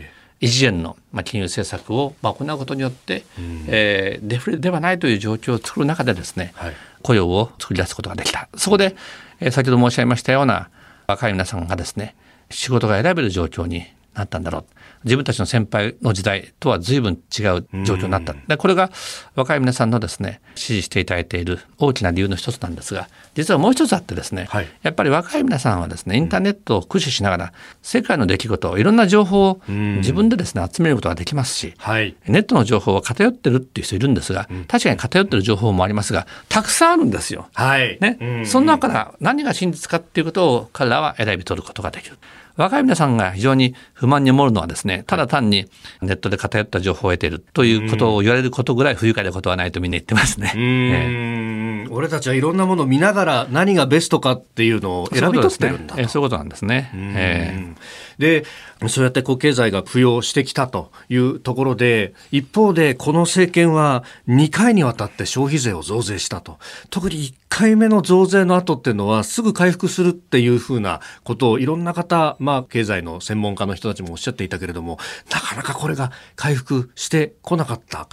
[0.41, 3.25] 異次元の金融政策を行うことによって、
[3.69, 8.49] えー、デフレではないという状況を作る中でですね、はい、雇用を作り出すことができた。
[8.55, 8.97] そこで、
[9.41, 10.69] えー、先ほど申し上げましたような
[11.07, 12.15] 若い皆さんがですね
[12.51, 14.65] 仕事が選べる状況になったんだろう。
[15.07, 18.35] 自分たちの先輩の時代とは随分違う状況になった。
[18.35, 18.91] でこれが
[19.37, 37.49] 若い皆さんのですね支持していただいている大きな理由の一つなんですが実はもう一つあってですね、はい、やっぱり若い皆さんはですねインターネットを駆使しながら世界の出来事いろんな情報を自分でですね集めることができますし、はい、ネットの情報は偏ってるっていう人いるんですが確かに偏ってる情報もありますがたくさんあるんですよ。
[37.55, 42.19] はい、ね、その中から何が真実かっていうことを彼らは選び取ることができる。
[42.57, 45.67] 若い皆さんが非常に不満に思うのはですね、ただ単に
[46.01, 50.53] ネットで偏った情報を得ているということを言われることぐらい不愉快なことはないとみんな言ってますね。
[50.57, 56.09] えー、俺たちはいろんなものを見ながら何がベストかっていうのを選び取ってるんだと。
[56.09, 56.91] そういうことなんですね。
[56.95, 58.45] えー、で、
[58.89, 66.59] そうやってこう経済が浮揚してきたというところで、一方でこの政権は2回にわたって消費税を増税したと。
[66.91, 74.99] 特に1回目の増税の後っていうのはすぐ回復するっていうふうなことをいろんな方、まあ経済の専門家の人たちもおっしゃっていたけれども、
[75.33, 78.09] なかなかこれが回復してこなかった。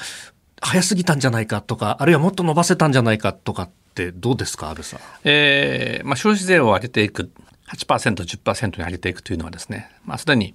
[0.61, 4.99] 早すぎたんじゃないかとか、あるいはもっと伸ばせたんじゃないかとかってどうですか、安倍さん。
[5.25, 7.31] えーまあ、消費税を上げていく
[7.73, 10.53] 8%、10%に上げていくというのはですね、まあ、すでに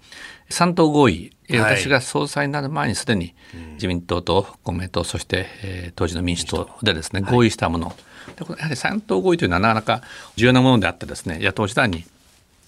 [0.51, 3.35] 3党合意、はい、私が総裁になる前にすでに
[3.75, 7.95] 自民党と公明党、そして、えー、当時の民主党でですね、合意したもの、
[8.37, 10.03] でやはり3党合意というのはなかなか
[10.37, 12.05] 重要なものであってですね、野党時代に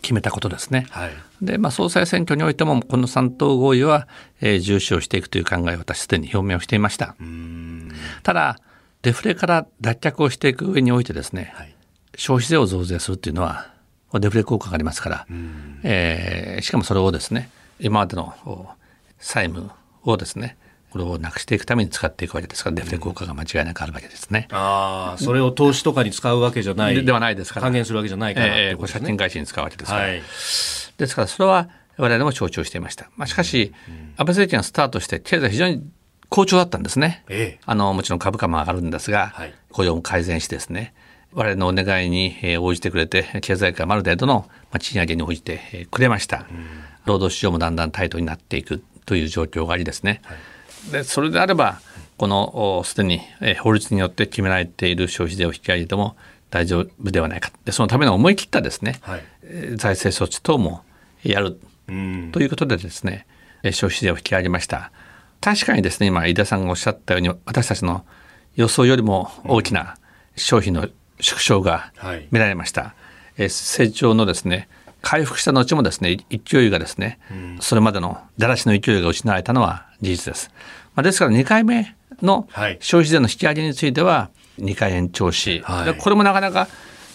[0.03, 0.87] 決めたことですね。
[0.91, 1.11] はい、
[1.43, 4.09] で、まあ、総裁選挙においても、この3党合意は、
[4.41, 7.15] えー、重視をしていくという考えを私、すでに表明をしていました。
[8.23, 8.59] ただ、
[9.03, 11.75] デフレから脱却をしていく上においてですね、はい、
[12.17, 13.71] 消費税を増税するというのは、
[14.19, 15.27] デフレ効果がありますから、
[15.83, 18.35] えー、しかもそれをですね今までの
[19.19, 19.71] 債務
[20.05, 20.57] をですね
[20.91, 24.49] これをなくしていくために使っていくわけですからデフレ効果が間違いなくあるわけですね。
[24.51, 26.95] ああそれを投資とかに使うわけじゃない。
[26.97, 27.67] でではないですから。
[27.67, 30.23] 還元するわけじゃないから、えー、借金返しに使うわけですから、はい、
[30.97, 33.09] ですからそれは我々も承知をしていました。
[33.17, 33.73] まあ、しかし、
[34.17, 35.85] 安倍政権がスタートして経済非常に
[36.29, 37.25] 好調だったんですね。
[37.29, 40.95] ええ、あのもちろん株価も上がるんですが、はい、雇用も改善してですね
[41.33, 46.47] 我々のお願いに応じてくれて経済界もある程度の賃上げに応じてくれました、
[47.05, 50.35] 労働市場もだんだんタイトになっていくという状況がありですね、は
[50.89, 51.81] い、でそれであれば
[52.17, 53.21] このすでに
[53.61, 56.17] 法律によって決められている消費税を引き上げても
[56.51, 57.51] 大丈夫ではないか。
[57.65, 59.23] でそのための思い切ったですね、はい、
[59.77, 60.83] 財政措置等も
[61.23, 63.27] やるということでですね
[63.65, 64.91] 消費税を引き上げました。
[65.41, 68.05] 確かにですね今井田さんがおっしゃったように私たちの
[68.57, 69.97] 予想よりも大きな
[70.37, 70.89] 消費の
[71.21, 71.93] 縮小が
[72.31, 72.95] 見られました。
[73.37, 74.69] はい、成長のですね
[75.03, 80.51] 回復した後もですね勢いがですね、うん、それまでのだらしの勢いが失われたのは事実です。
[80.95, 82.49] まあ、ですから2回目の
[82.81, 86.69] 消費税の引き上げについては2回延長し、はい、これもなかなか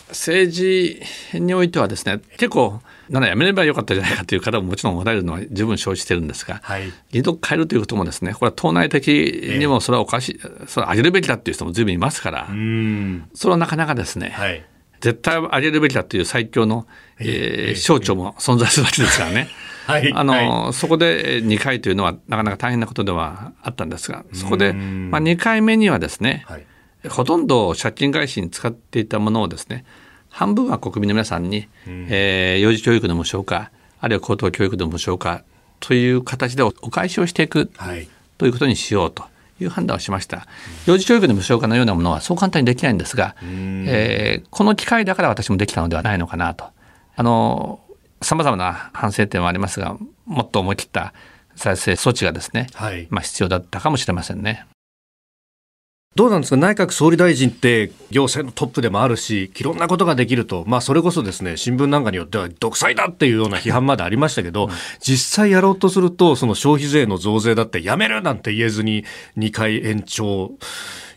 [0.09, 1.01] 政治
[1.33, 12.47] においてはですね結構ならやめればよかったじゃないかという方ももちろんおられるのは十分承知してるんですが、はい、二度変えるということもですねこれは党内的にもそれはおかしい、えー、それは上げるべきだっていう人も随分いますから
[13.33, 14.65] それはなかなかですね、はい、
[15.01, 16.87] 絶対上げるべきだという最強の、
[17.19, 19.49] えー、省庁も存在するわけですからね。
[19.85, 26.65] はい、あの、はい、そこで2回というのはなかなか大変なことではあったんですがそこで、まあ、2回目にはですね、はい、
[27.07, 29.85] ほとんど借金返しに使っていたものをですね
[30.36, 33.71] 半分は国民の皆さんに、うん、えー、幼児教育の無償化
[34.02, 35.45] あるいは高等教育の無償化
[35.80, 39.24] という形でお返しをしていく、はい、ということにしようと
[39.62, 40.45] いう判断をしました、
[40.86, 46.65] 幼児教育の無償化のようなものはそう簡単にできないんですが、えー、この機会だから私もできたのではないのかなと。
[47.15, 47.80] あの
[48.21, 51.13] さまざまな反省点はありますがもっと思い切った
[51.56, 54.65] 再生措置がですね、はい、まあ必要だったかもしれませんね。
[56.15, 56.58] どうなんですか？
[56.58, 69.04] 内閣総理大臣って行政のトップでもあるしいろんなことができると、まあ、それこそですね新聞なんかによっては独裁だっていうような批判までありましたけど、うん、実際やろうとするとその消費税の増税だってやめるなんて言えずに
[69.38, 70.51] 2回延長。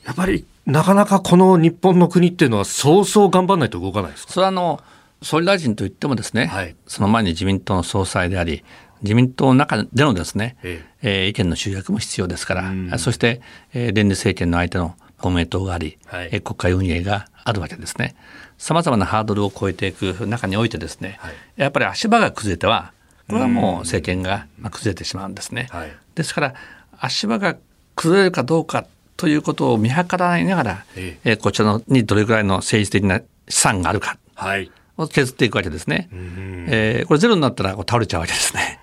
[0.05, 4.33] やっぱりなかなかこの日本の国っていうのはそうそう頑張らないと動かないですか？
[4.33, 4.81] それはあの
[5.23, 8.65] 総理大臣といってもですね、はい、その前に自民党の総裁であり
[9.03, 13.41] 自民党の中でのですね、ええー、意見の集約も必要ですから、うん、そして、
[13.73, 18.15] えー、連立政権の相手の公明党があり、はい、国会運営があるわけですね。
[18.57, 22.93] さまざまなハードルを超えていく中においてですね、はい、やっぱり足場が崩れては
[23.29, 25.69] これはもう政権が崩れてしまうんですね。
[25.71, 26.55] はいですから
[26.99, 27.57] 足場が
[27.95, 28.85] 崩れるかどうか
[29.17, 34.71] ということを見計らいながら、ええーこちらのにどれぐらいの政治的な資産があるかはい。
[34.97, 36.09] を削っていくわけですね。
[36.13, 38.81] うんえーこれゼロになったらこう倒れちゃうわけですね。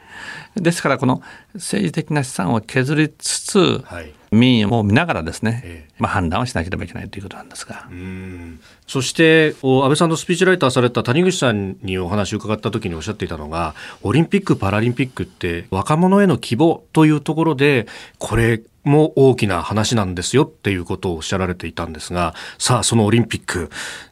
[0.55, 1.21] ですからこの
[1.53, 4.13] 政治的な資産を削りつつ、はい。
[4.31, 7.87] 民意を見ながらですね、えまあ、判断をしなければいけないということなんですが。
[7.89, 8.59] うん。
[8.85, 17.87] そしてお安倍さんのスピーチライターされた谷口さんにお話を伺った時におっしゃっていたのがオリンピック・パラリンピックって若者への希望というところで
[18.17, 23.69] これも大きな話なんですよっていうことをおっしゃられていたんですがさあそのオリンピック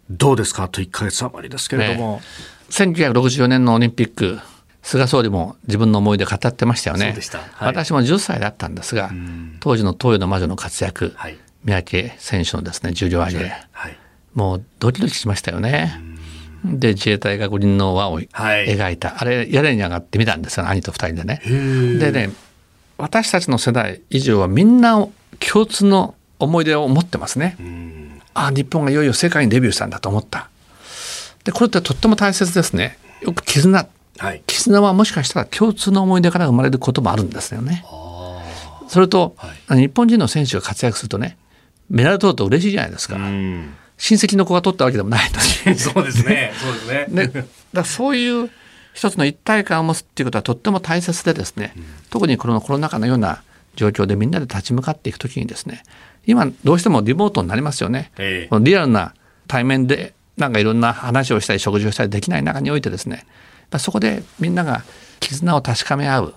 [0.09, 0.63] どうですか？
[0.63, 2.21] あと1ヶ月余りですけれども、
[2.69, 4.39] 1964年のオリンピック
[4.83, 7.15] 菅総理も自分の思い出語ってましたよね。
[7.53, 7.67] はい。
[7.69, 9.57] 私も10歳だったんですが、ん。
[9.61, 11.37] 当時の東洋の魔女の活躍、はい。
[11.63, 13.53] 三宅選手のですね重量挙げ。
[13.71, 13.97] はい。
[14.33, 15.99] もうドキドキしましたよね。
[16.65, 18.25] で自衛隊が五輪の輪をはい。
[18.67, 21.41] 描いた、あれ屋根に上がってみたんですよ兄と二人でね。
[21.99, 22.29] でね
[22.97, 25.07] 私たちの世代以上はみんな
[25.39, 27.55] 共通の思い出を持ってますね。
[27.59, 28.21] うん。
[28.33, 30.49] あ日本がいよいよ世界にデビューしたんだと思った。
[31.45, 32.97] でこれってとっても大切ですね。
[33.21, 37.83] よく絆はい絆はもしかしたら共通の思い出から生まれることもあるんですよね。
[37.85, 38.41] あ
[38.87, 39.35] それと、
[39.67, 41.37] は日本人の選手が活躍するとね
[41.89, 43.15] メダル取ると嬉しいじゃないですか。
[43.15, 45.77] ーうん親戚の子が取ったわけでもないのに。
[45.79, 48.49] そうですね そうですねね、だからそういう
[48.93, 51.73] 一つの一体感を持つっていうことはとっても大切でですね、
[52.09, 53.43] 特にこのコロナ禍のような
[53.75, 55.83] 状況でみんなで立ち向かっていくときにですね
[56.25, 58.11] 今どうしてもリモートになりますよね。
[58.17, 59.13] ええこのリアルな
[59.47, 63.25] 対面でなんかいろんな話をしたり食事をしたりできない中においてですね
[63.73, 64.83] ぱそこでみんなが
[65.19, 66.33] 絆を確かめ合う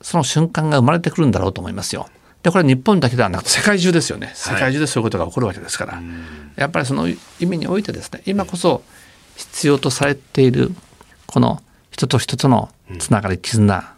[0.00, 2.08] その瞬間が生まれてくるんだろうと思いますよ。
[2.42, 4.32] でこれは日本だけではなくて世界中ですよね。
[4.34, 6.02] 世界中でそういうことが起こるわけですから、
[6.56, 8.82] やっぱりその意味においてですね今こそ
[9.36, 10.72] 必要とされている
[11.26, 13.94] この人と人とのつながり絆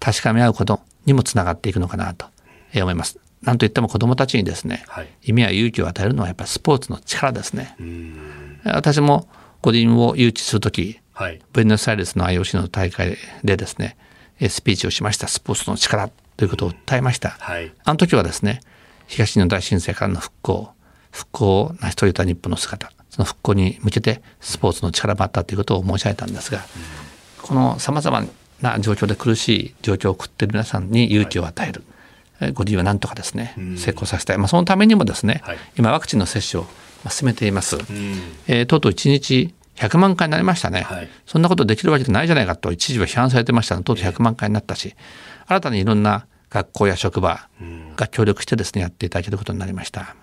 [0.00, 2.26] 確かめ合うことにもつながっていくのかなと
[2.72, 3.18] えー思います。
[3.42, 5.08] なんといっても子どもたちにですね、はい。
[5.22, 7.76] 意味や勇気を与えるのはやっぱりスポーツの力ですね。
[7.78, 8.60] うん。
[8.64, 9.28] 私も
[9.62, 11.40] 五輪を誘致する時はい。
[11.52, 13.96] ブエノスアイレスの IOC の大会でですね
[14.38, 15.26] えースピーチをしました。
[15.26, 17.30] スポーツの力ということを訴えました。
[17.30, 17.72] はい。
[17.82, 18.60] あの時はですね
[19.08, 20.70] 東日本大震災からの復興
[21.10, 26.60] 復興を成し遂げた日本の姿その復興に向けてスポーツの力もあったということを申し上げたんですが、
[27.42, 28.24] このさまざま
[28.60, 31.82] な状況で苦しい状況を送っている皆さんに勇気を与える、
[32.40, 35.58] えご理由はなんとかですね成功させたい、まあ、そのためにもですね、はい。
[35.76, 36.64] 今ワクチンの接種を
[37.04, 37.76] まあ進めています。
[37.76, 37.82] うん。
[38.46, 41.08] えーとうとう1日100万回になりましたね、はい。
[41.24, 44.94] そんなことできるわけじゃないじゃないかと一時は批判されてましたがとうとう100万回になったし
[45.46, 47.48] 新たにいろんな学校や職場
[47.96, 50.16] が協力してですねやっていただけることになりました。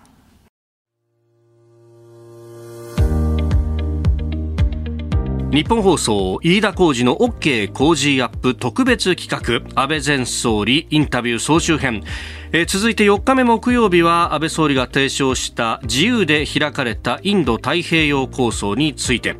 [5.52, 12.02] 日本放送飯田浩二の OK 工事アップ特別企画安倍前総理インタビュー総集編、
[12.50, 19.36] えー続いて4日目木曜日は安倍総理が提唱した自由で開かれたインド太平洋構想について、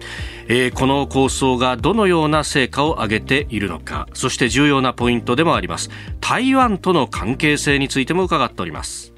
[0.46, 5.90] えーこの構想がどのような成果を上げているのかそして重要なポイントでもあります。
[6.20, 9.12] 台湾との関係性についても伺っております。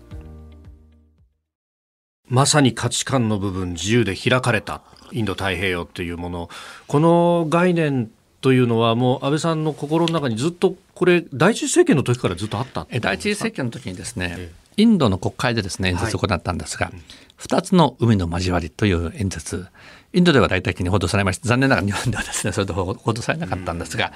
[2.29, 4.83] まさに価値観の部分自由で開かれた。
[5.13, 6.49] インド太平洋というもの。
[6.87, 16.93] この概念というのはもう安倍さんの心の中にずっとこれ第一次政権の時からずっとあったえ第一次政権の時にですね、えインドの国会でですね演説を行ったんですが、
[17.37, 19.67] 二つの海の交わりという演説。
[20.13, 24.13] インドでは大体的に報道されまして残念ながら日本ではですね それと報道されなかったんですが、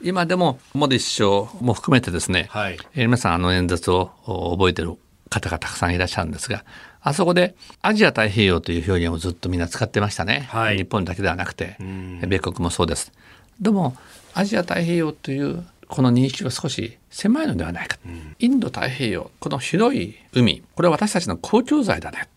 [0.00, 2.78] 今でもモディ首相も含めてですね、はい。
[2.94, 4.96] えー皆さんあの演説をお覚えてる
[5.28, 6.64] 方がたくさんいらっしゃるんですが
[7.08, 10.76] あそこでアジア太平洋という表現をずっとみんな使ってましたね、はい。
[10.76, 12.20] 日本だけではなくてん。
[12.28, 13.12] 米国もそうです。
[13.60, 13.96] でも
[14.34, 17.96] アジア太平洋というこの認識は少し狭いのではないか、
[18.38, 22.28] インド太平洋この広い海これは私たちの公共財だね。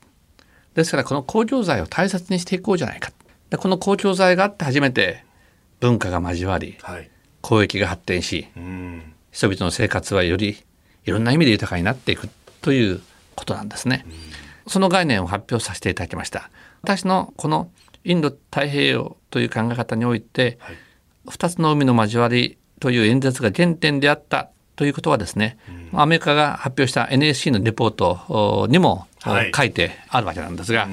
[0.74, 3.12] ですからこの公共財を大切にしていこうじゃないか。
[3.50, 5.26] でこの公共財があって初めて
[5.82, 7.10] 文化が交わりはい。
[7.44, 9.14] 交易が発展しうん。
[9.32, 10.64] 人々の生活はより
[11.06, 12.30] いろんな意味で豊かになっていく
[12.62, 13.02] という
[13.36, 14.06] ことなんですね。
[14.68, 16.50] その概念を発表させていただきました。
[16.82, 17.70] 私のこの
[18.04, 20.76] インド太平洋という考え方において、はい
[21.30, 25.58] 二つの海の交わりという演説が原点であったということはですね、
[25.94, 30.88] アメリカが発表した NSC のレポートにもはい書いてあるわけなんですが、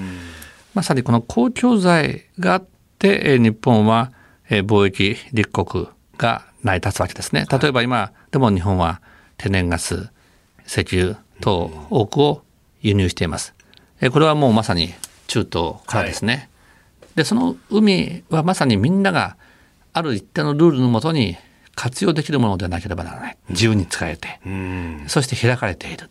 [0.74, 2.66] まさにこの公共財があっ
[2.98, 4.12] てえー日本は
[4.50, 5.88] えー貿易立国
[6.18, 7.46] が成り立つわけですね。
[7.50, 9.00] 例えば今でも日本は
[9.38, 10.10] 天然ガス、
[10.66, 12.42] 石油等多くを
[12.82, 13.54] 輸入しています。
[14.00, 14.94] えーこれはもうまさに
[15.26, 16.48] 中東からですね。
[17.14, 19.36] でその海はまさにみんなが
[19.92, 21.36] ある一定のルールのもとに
[21.74, 23.38] 活用できるものでなければならない。
[23.50, 24.40] 自由に使えて、
[25.06, 26.10] そして開かれている、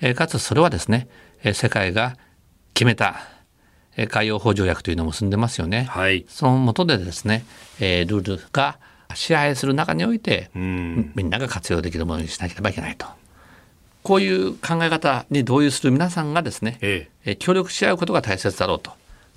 [0.00, 1.08] えー、かつそれはですね、
[1.42, 2.16] えー、世界が
[2.74, 3.16] 決めた
[4.08, 7.44] 海洋法条約というのも結んでますよね、はい、その下でですね、
[7.80, 8.78] えー、ルールが
[9.14, 13.06] 支配する中において、みんなが活用できるものにしなければいけないと
[14.02, 18.92] こういう考え方に同意する皆さんがですね、ええ、協力し合うことが大切だろうと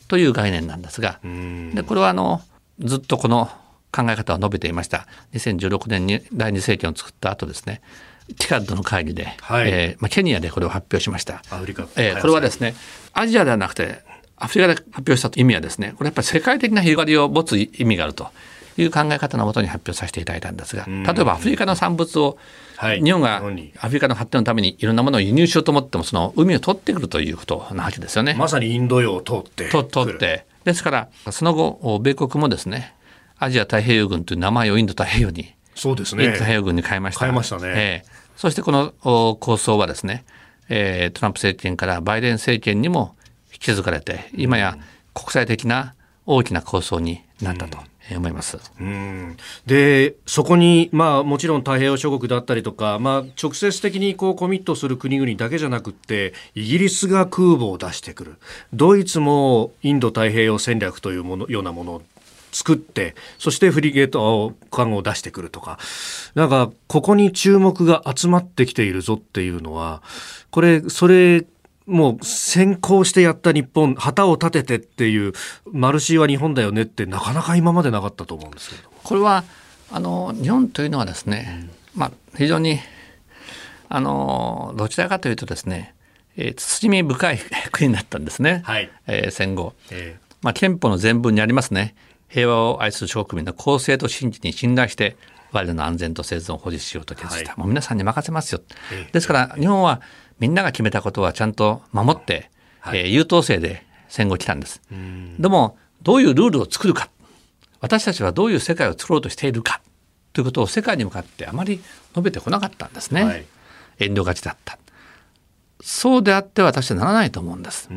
[0.07, 2.41] という概念なんですがでこれはあの
[2.79, 3.49] ずっとこの
[3.91, 5.07] 考え方を述べていました。
[5.33, 7.81] 2016年に第二政権を作った後ですね
[8.39, 11.43] ティカッドの会議で、はい、えー、まあ、ケニアでこれを発表しました。
[11.51, 12.73] アフリカ、えー、これはですね
[13.13, 14.01] アジアではなくて
[14.37, 18.27] アフリカで発表した意味はですねこれやっぱり世界的な広がりを持つ意味があると
[18.77, 22.37] いう考え方のもとに発表させていただいたんですが例えばアフリカの産物を
[22.75, 23.41] はい、日本が
[23.79, 28.33] アフリカの発展のためにいろんなものを輸入しようと思ってもその海を取ってくるということなわけですよね。
[28.33, 32.93] まさにインド洋を通って通ってですからその後米国もですね
[33.37, 37.21] アジア太平洋軍という名前をインド太平洋にそうですねインド太平洋軍に変えました。
[37.21, 37.63] 変えましたね。
[37.65, 38.91] えー、そしてこの
[39.39, 40.25] 構想はですね、
[40.67, 43.15] えー、トランプ政権からバイデン政権にも
[43.53, 44.77] 引き継がれて今や
[45.13, 45.93] 国際的な
[46.25, 47.77] 大きな構想になったと。
[47.77, 48.59] うん思います。
[48.79, 49.37] うん。
[49.65, 58.35] でそこに、まあ、もちろん太平洋諸国だったりとか、まあ、直接的にこうコミットする国々だけじゃなくってイギリスが空母を出してくる。
[58.73, 62.01] ドイツもインド太平洋戦略というものようなものを
[62.51, 65.79] 作ってそしてフリゲート艦を出してくるとか。
[66.35, 70.01] なんかここに注目が集まってきているぞっていうのは
[70.51, 71.45] これそれ
[71.85, 75.33] もう先行してやった日本旗を立ててっていう
[75.71, 78.89] マルシーは日本だよねってなかなか今までなかったと思うんですけど。
[79.03, 79.43] これは
[79.91, 82.79] あの日本というのはですね、うん、まあ、非常に
[83.89, 85.93] あのどちらかというとですね、
[86.37, 87.39] えー、慎み深い
[87.71, 88.89] 国だったんですね、はい。
[89.07, 91.95] えー、戦後、えー、まあ、憲法の全文にありますね。
[92.27, 95.15] 平和を愛する諸国民の公正と真実に信頼して
[95.51, 98.61] 我々の安全と生存を保持しようと決した、はい、もう皆さんに任せますよ、
[98.91, 100.01] えー、ですから日本は
[100.43, 102.49] みんなが決めたことはちゃんと守って、
[102.81, 104.81] はい、えー、優等生で戦後来たんです。
[105.39, 107.09] でもどういうルールを作るか
[107.79, 109.79] 私たちはどういう世界を作ろうとしているか
[110.33, 113.23] ということを世界に向かってあまり述べてこなかったんですね。
[113.23, 113.45] はい、
[113.99, 114.77] 遠慮がちだった。
[115.81, 117.87] そうであって私はならないと思うんです。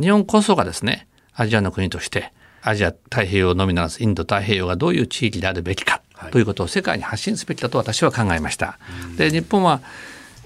[0.00, 2.32] 日本こそがですねアジアの国として
[2.62, 6.00] アジア太平洋のみならずインド太平洋がどういう地域であるべきか
[6.32, 8.78] ということを世界に発信すべきだと私は考えました。
[9.18, 9.82] で日本は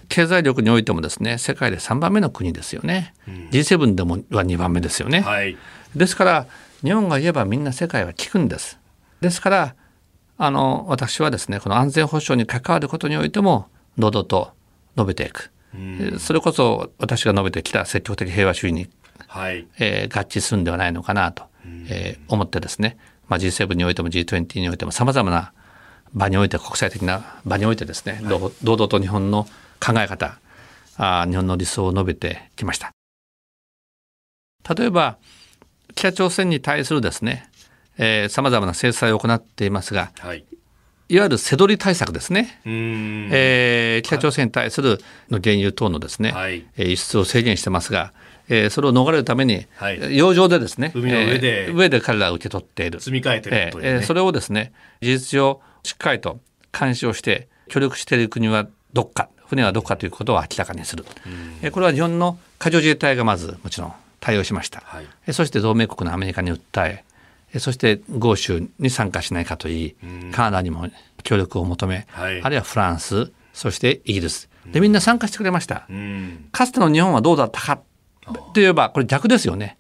[0.09, 5.57] 経済力においてもですね世界で3番目の国ですよね、うん、G7 でもは2番目ですよね、はい、
[5.95, 6.47] ですから
[6.83, 8.79] 日本が言えばみんな世界は聞くんです。
[9.21, 9.75] ですから
[10.37, 13.67] あの私はですねこの安全保障に関わることにおいても
[13.99, 14.53] 堂々と
[14.97, 15.79] 述べていく、う
[16.15, 18.89] ん、それこそ私が述べてきた積極的平和主義に、
[19.27, 19.67] はい。
[19.79, 22.97] えー、合致するんではないのかなと、うん、えー、思ってですね、
[23.29, 25.53] まあ、G7 においても G20 においてもさまざまな
[26.15, 29.49] 場において国際的な場においてですね、はい、堂々と日本の
[29.81, 30.39] 考え方
[30.97, 32.91] あ日本の理想を述べてきました。
[34.75, 35.19] 例えば
[35.95, 37.51] 北朝鮮に対するですね
[38.29, 40.45] さまざまな制裁を行っていますが、はい、
[41.09, 44.99] いわゆる背取り対策ですね、えー、北朝鮮に対する
[45.31, 48.13] の原油等のですね、はい、輸出を制限してますが、
[48.49, 53.01] えー、それを逃れるために、はい、洋上でですね海の上で、えー、上で彼らは受け取っている。
[53.01, 56.39] 積み替えてるとね、えー、それをですね事実上しっかりと
[56.79, 61.05] 監視をして協力している国はどっか船はどこかということを明らかにする、
[61.63, 67.05] うん、これは日本の海上自衛隊がまずもちろん対応しました、はい、そして同盟国のアメリカに訴え
[67.59, 70.89] そして豪州に参加しないかといい、うん、カナダにも
[71.23, 74.49] 協力を求め、はい、あるいはフランスそしてイギリス。
[74.67, 77.81] でみんな参加してくれました、うん、かつての日本はどうだったか
[78.53, 79.79] といえばこれ逆ですよね。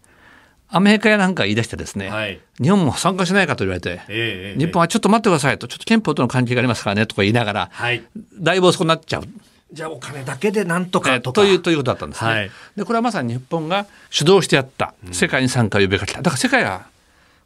[0.71, 8.03] アメリカやなんか言い出してですね、はい、日本も参加しないかと言われて、えー、日本はちょっと待ってくださいとちょっと憲法との関係がありますからねとか言いながら、はい、
[8.39, 9.25] だいぶ遅くなっちゃう
[9.73, 16.23] じゃあお金だけでなんとかというということだったんですね、はい、でこれはまさに日本が主導してやった世界に参加を呼びかけた。
[16.23, 16.87] だから世界が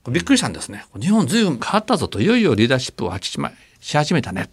[0.09, 0.85] びっくりしたんですね。
[1.01, 3.13] 日本ずいぶん変わったぞといよいよリーダーシップを
[3.81, 4.51] し始めたね。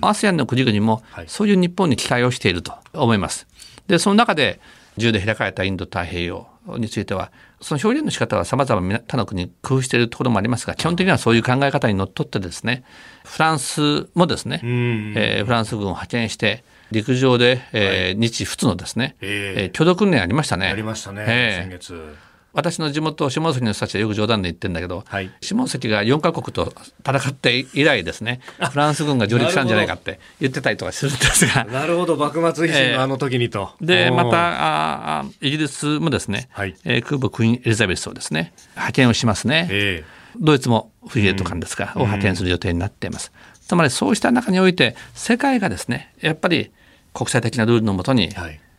[0.00, 3.46] ASEAN の国々もそういう日本に期待をしていると思います。
[3.86, 4.60] でその中で
[4.96, 7.30] 自由で開かれたインド太平洋については
[7.60, 12.84] その表現の仕方はさまざま他の国に工夫しているところもありますが基本的にはそういう考え方にのっとってですね
[13.24, 20.68] フランスもですね、えー、フランス軍を派遣して陸上で、えー、日仏のですね、えー、共同訓練ありましたね。
[20.68, 22.16] ありましたね、えー、先月。
[22.54, 26.72] 私の地元下関の人たちはよく冗談で言ってるんだけど、はい、下関が4か国と
[27.06, 31.64] 戦って以来ですねフランス軍が上陸したんじゃないかって言ってたりとかするんですが。
[31.66, 39.68] なるほど幕末維新のあの時にと、えー、でまたあイギリスもですね、はい、えー、空母クイーン・エリザベスをですね派遣をしますね。
[39.70, 43.32] えードイツもフリゲート艦ですか、を派遣する予定になっています。
[43.66, 46.70] つまりそうした中において世界がですねやっぱり
[47.18, 48.30] 国際的なルールのもとに、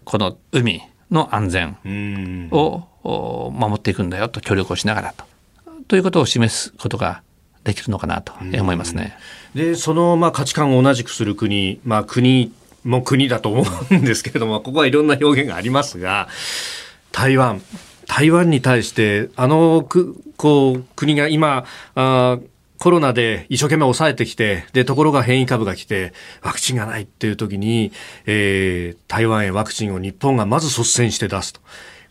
[0.06, 0.82] この海
[1.12, 1.78] の安全
[2.52, 5.26] を守っていくんだよと協力をしながらと。
[5.90, 7.22] ということを示すことが
[7.66, 9.18] できるのかなと思いますね。
[9.54, 12.54] でそのまあ価値観を同じくする国、まあ、国
[12.86, 16.30] も国だと思うんですけれども ここはいろんな表現がありますが
[17.12, 17.62] 台湾。
[18.08, 22.40] 台湾に対してあのくこう国が今あ
[22.80, 27.92] コロナで一生懸命抑えてきて、で、ところが変異株が来て、ワクチンがないっていう時に、
[28.26, 31.60] えー、台湾へワクチンを日本がまず率先して出すと。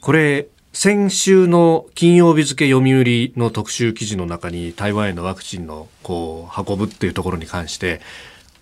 [0.02, 8.00] これ、先週の金曜日付読売の特集記事の中に台湾へのワクチンのこう運ぶっていうところに関して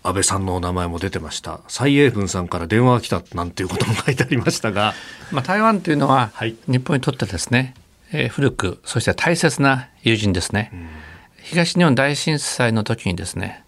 [0.05, 1.61] 安倍さんのお名前も出てました。
[1.67, 4.95] 蔡英文さんから電話が来たなんていうことも書いてありましたが、
[5.33, 6.31] まあ、台湾というのは、
[6.69, 7.75] 日本にとってですね、
[8.13, 11.06] えー、古くそして大切な友人ですね、うん
[11.47, 13.65] 東日本大震災の時にですね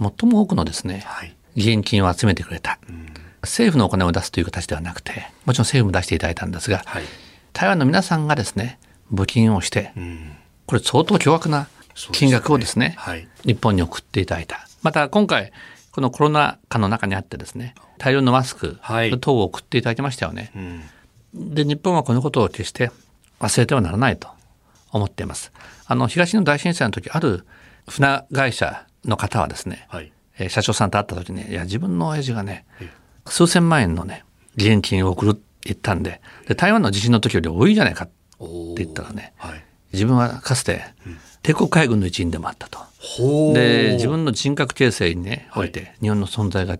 [0.00, 3.06] 最も多くのですね、はい、義援金を集めてくれた、うん、
[3.42, 5.12] 政府のお金を出すという形ではなくて
[5.44, 7.02] もちろん政府も出していただいたんですが、はい、
[7.52, 8.78] 台湾の皆さんがですね
[9.12, 10.32] 募金をして、うん、
[10.64, 11.68] これ相当巨額な
[12.12, 14.66] 金額をですね、ねはい、日本に送っていただいた。
[14.80, 15.52] また今回
[15.90, 18.78] このコロナ禍の中にあってですね大量のマスク
[19.20, 20.50] 等を送っていただきましたよね、
[21.34, 22.90] うん、で日本はこのことを決して
[23.38, 24.28] 忘れてはならないと
[24.90, 25.52] 思っています。
[25.92, 27.44] あの東日本大震災の時ある
[27.86, 32.64] 船会社の方はですね、はい、えー、社長さんと会った時にいや自分の親父がね
[33.26, 34.24] 数千万円のね
[34.56, 38.12] 義援金を送るって言ったんでで台湾の地震の時より多いじゃないかって
[38.76, 39.62] 言ったらね、はい、
[39.92, 40.82] 自分はかつて
[41.42, 42.78] 帝国海軍の一員でもあったと。
[43.52, 46.78] で自分の人格形成にねおいて日本の存在が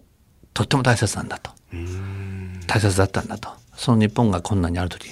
[0.55, 1.51] とっても大切なんだと。
[2.67, 3.51] 大切だったんだと。
[3.77, 5.11] その日本が困難にある時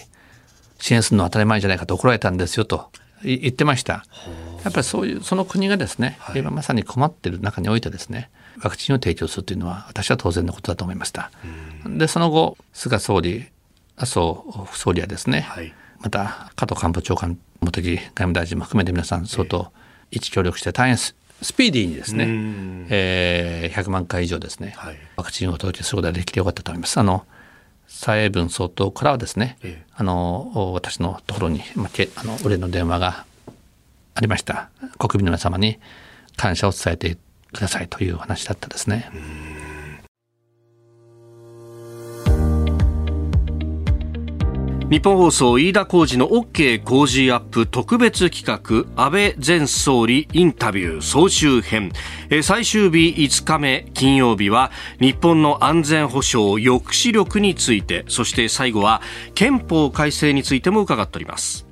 [0.79, 2.91] 支援するのは当たり前じゃないかと怒られたんですよと
[3.23, 4.05] 言ってました。
[4.65, 8.31] やっぱりそういうその国がですね、はい、今まさに困っている中においてですね
[8.63, 11.31] ワクチンを提供するというのは私は当然のことだと思いました。
[11.87, 13.47] でその後菅総理
[13.97, 19.71] 麻生副総理はですね、はい、また加藤官房長官茂木外務大臣も含めて皆さん相当
[20.11, 21.15] 一致協力して大変ス
[21.57, 22.27] ピーディーにですね、
[22.91, 26.99] えー、100万回以上ですね、はい、ワクチンをお届けすることができてよかったと思います。
[26.99, 27.25] あの
[27.93, 33.27] 蔡英文総統からはですね、ええ、あの私のところに、まあ、あのお礼の電話が
[34.15, 34.71] ありました。
[34.99, 35.79] 国民の皆様に
[36.37, 37.19] 感謝を伝えて
[37.53, 39.11] くださいという話だったですね。
[44.91, 51.93] 日本放送飯田浩二の OK 工事アップ特別企画安倍前総理インタビュー総集編。
[52.43, 58.05] 最終日5日目金曜日は日本の安全保障抑止力について。
[58.09, 59.01] そして最後は
[59.37, 61.69] 憲法改正についても伺っております。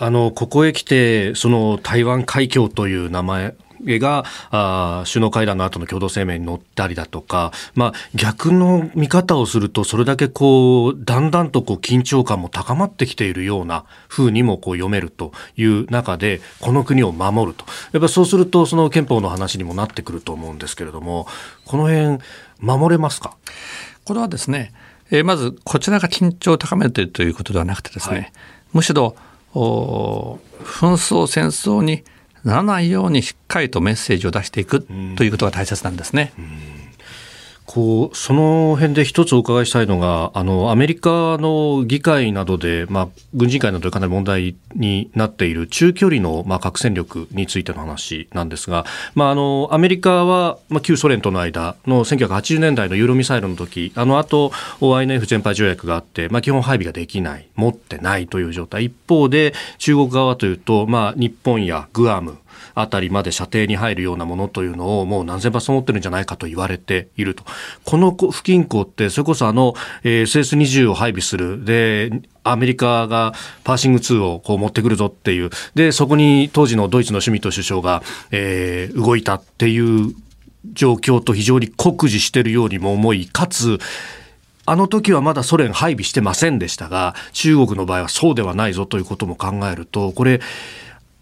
[0.00, 3.54] あのここへ来てその台湾海峡という名前
[3.84, 17.64] があ首脳会談の後の共同声明に載ったりだとか、まあ、逆の見方をするとそれだけこうだんだんとこう緊張感も高まってきているような風にもこう読めるという中でこの国を守ると。
[17.92, 21.26] やっぱそうするとその憲法の話にもなってくると思うんですけれども
[21.64, 22.18] この辺
[22.60, 23.36] 守れますか？
[24.04, 24.72] これはですね、
[25.10, 28.32] えー、まずこちらが緊張を高めているということではなくてですね、はい、
[28.72, 29.14] むしろ
[29.54, 32.04] 紛争戦争に
[32.44, 34.86] ならないようにしっかりとメッセージを出していく
[35.16, 36.32] ということが大切なんですね。
[37.68, 54.48] こうその辺で一つお伺いしたいのが、あのアメリカの議会などで、まあ、軍人会などでかなり問題になっている中距離の、まあ、核戦力についての話なんですが、まあ、あのアメリカは、まあ、旧ソ連との間の1980年代のユーロミサイルの時あの後
[54.80, 62.38] INF 全廃条約があって、まあ、基本配備ができない、持ってないという状態、一方で中国側というと、まあ、日本やグアム、
[62.74, 67.44] あたりまで射程に入るようなものというのをもう何千発持ってるんじゃないかと言われていると。
[67.84, 71.64] この付近港ってそれこそあの、えー、SS20 を配備する。
[71.64, 72.10] で、
[72.44, 73.34] アメリカが
[73.64, 75.50] パーシング2をこう持ってくるぞっていう。
[75.74, 80.14] で、そこに当時のドイツのシュミット首相が、えー、動いたっていう
[80.72, 83.78] 状況と非常に酷似しているようにも思い、かつ、
[84.66, 90.40] あの時はまだソ連配備してませんでしたが、中国の場合はそうではないぞということも考えると、これ、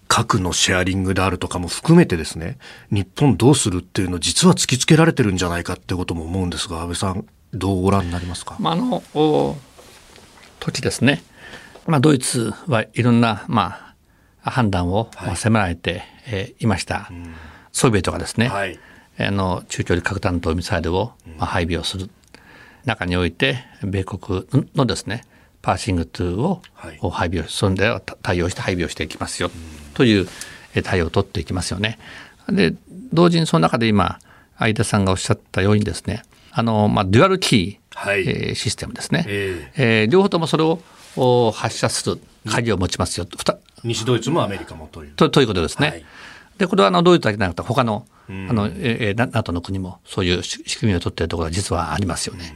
[0.09, 2.59] 核のシェアリングであるとかも含めてですね、
[2.90, 8.57] 日本どうするっていうのを実は突きつけられてるんじゃないかってことも思うんですが、安倍さん、どうご覧になりますか？
[8.61, 9.02] まあ、あの
[10.61, 11.22] 時ですね、
[11.86, 13.94] まあ、ドイツはいろんな、ま
[14.42, 17.11] あ、判断を迫られて、えいました、
[17.72, 18.78] ソビエトがですね、はい、
[19.18, 22.11] あの中距離核弾頭ミサイルを、まあ、配備をする。
[22.84, 24.46] 中において米国
[24.76, 25.24] のですね
[25.61, 26.62] パーシング2を
[27.11, 29.50] 配備を、そんで対応して配備をしていきますよ
[29.97, 30.28] という
[30.84, 31.99] 対応を取っていきますよね。
[32.49, 32.74] で
[33.12, 34.18] 同時にその中で今
[34.59, 36.22] 飯田さんがおっしゃったようにですね
[36.53, 43.26] あの、まあ、 dual key、はい、えー、システムですね、えー、えー、両方ともそれを発射する鍵を持ちますよ、
[43.82, 45.11] 西ドイツもアメリカもという。
[45.12, 45.88] とということですね。
[45.88, 46.05] はい、
[46.59, 52.55] でこれはあのドイツだけでなくて他のあの、えー、NATO の国もそういう仕組みを取っているところは実はありますよね。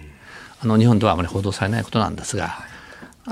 [0.63, 2.59] あの日本ではあまり報道されないことなんですが、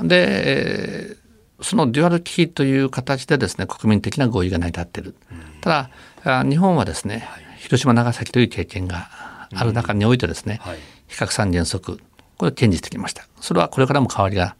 [0.03, 1.17] で、
[1.61, 5.15] その dual key という形でですね国民的な合意が成り立っている。
[5.61, 5.89] た
[6.23, 9.09] だ日本はですね、広島長崎という経験が
[9.53, 10.61] ある中においてですね、
[11.07, 11.99] 非核三原則
[12.37, 13.27] これを堅持してきました。
[13.41, 14.55] それはこれからも変わりが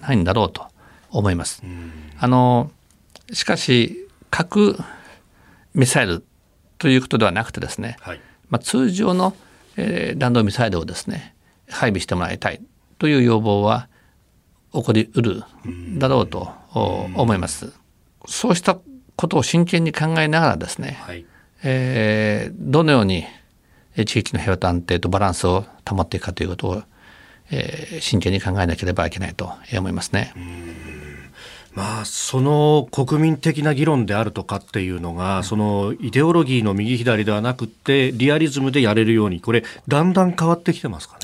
[0.00, 0.66] ないんだろうと
[1.10, 1.62] 思います。
[2.18, 2.70] あの
[3.32, 4.78] しかし核
[5.74, 6.24] ミサイル
[6.78, 9.34] ということではなくてですね、はい、まあ、通常の、
[9.76, 11.34] えー、弾道ミサイルをですね
[11.68, 12.60] 配備してもらいたい
[12.98, 13.88] という要望は
[14.74, 15.44] 起こりうる
[15.98, 17.72] だろうと思います。
[18.26, 18.78] そうした
[19.16, 21.24] ことを真剣に考えながらですね、はい、
[21.62, 23.24] えー、どのように
[24.06, 26.82] 地域の平和と安定とバランスを保っていくかということを、
[27.50, 30.34] えー、真剣に考えなければいけないと思いますね。
[31.74, 41.18] まあ、その国民的な議論であるとかっていうのが、そのイデオロギーの右左ではなくてリアリズムでやれるようにこれだんだん変わってきてますか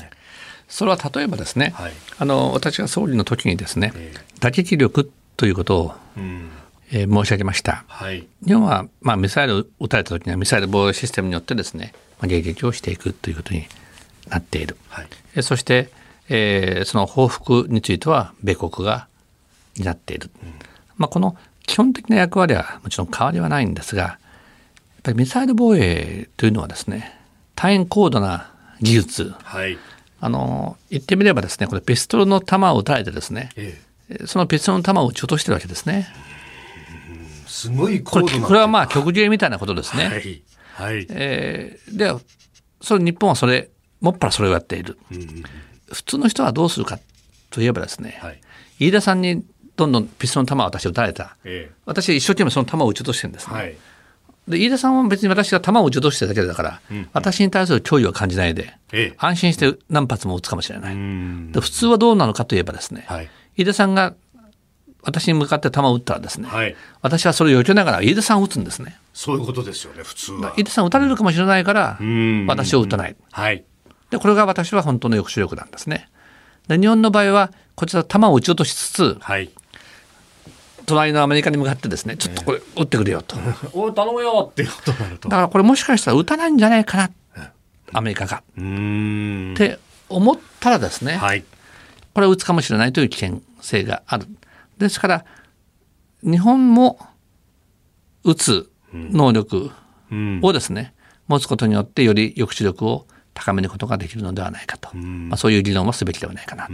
[0.71, 6.49] それは例えばですね、はい、あの私が総理の時にですね、えー、打撃力ということを、うん。
[6.93, 7.85] えー、申し上げました。
[7.87, 13.65] はい、日本は、まあ、ミサイルを撃たれた時にはミサイル防衛システムによってですね、まあ、迎撃をしていくということに
[14.29, 14.75] なっている。
[14.89, 15.89] はい、えそして、
[16.27, 19.07] えー、その報復については米国が
[19.77, 20.29] 担っている。
[20.43, 20.53] うん、
[20.97, 24.17] まあ、この基本的な役割はもちろん変わりはないんですが、やっ
[25.03, 27.17] ぱりミサイル防衛というのはですね、
[27.55, 28.51] 大変高度な
[28.81, 29.77] 技術、はい、
[30.23, 36.07] あの言ってみればですね、これピストルの弾を撃たれてですね、ええ、そのピストルの弾を撃ち落としてるわけですね。
[37.47, 40.05] すごいこれこれはまあ極限みたいなことですね。
[40.05, 40.41] はい。
[40.73, 42.13] はい、えー、で
[42.81, 43.69] それ日本はそれ
[43.99, 44.97] もっぱらそれをやっている。
[45.11, 45.43] うん、
[45.91, 46.99] 普通の人はどうするか
[47.49, 48.39] といえばですね、はい、
[48.79, 49.43] 飯田さんに
[49.75, 53.75] どんどんピストルの弾を私撃たれた、ええ、私一生懸命その弾を撃ち落としてるんですね、はい、
[54.51, 60.95] で飯田さんは別に私が弾を撃ち落としてるだけだから、うん、私に対する脅威は感じないで、え、安心して何発も撃つかもしれない。
[61.51, 64.13] で普通はどうなのかといえばですね、はい、飯田さんが
[65.03, 68.97] 私に向かって弾を撃ったらですね、はい、私はそれを避けながら飯田さんを撃つんですね。
[69.13, 70.53] そういうことですよね普通は。
[70.57, 71.97] 飯田さん撃たれるかもしれないから
[72.47, 73.63] 私を撃たない、はい、
[74.09, 76.09] でこれが私は本当の抑止力なんですね。
[76.67, 79.49] で日本の場合はこちら弾を撃ち落としつつ、はい、
[80.91, 83.37] 隣のアメリカに向かってですねちょっとこれ撃ってくれよと、
[83.73, 85.29] おい頼むよっていうことになると。
[85.29, 87.11] だからこれもしかしたら撃たないんじゃないかな
[87.93, 88.37] アメリカが。
[88.37, 88.41] っ
[89.55, 89.79] て
[90.09, 91.43] 思ったらですね、はい、
[92.13, 94.27] これは撃つかもしれないという危険性がある。
[94.77, 95.25] ですから
[96.23, 96.99] 日本も
[98.23, 99.71] 撃つ能力
[100.41, 100.93] をですね、
[101.27, 106.67] 持つことによってより抑止力を高めることができるのではないかと、まあ、そういう議論もすべきではないかな。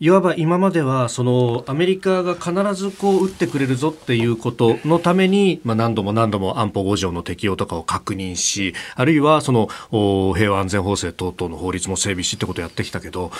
[0.00, 9.68] いわば今まではそのアメリカが必ずこう撃ってくれるぞっていうことのために、まあ、何度も何度も安保5条の適用とかを確認しあるいはその
[10.34, 13.30] 平和安全法制等々の法律も整備しってことをやってきたけど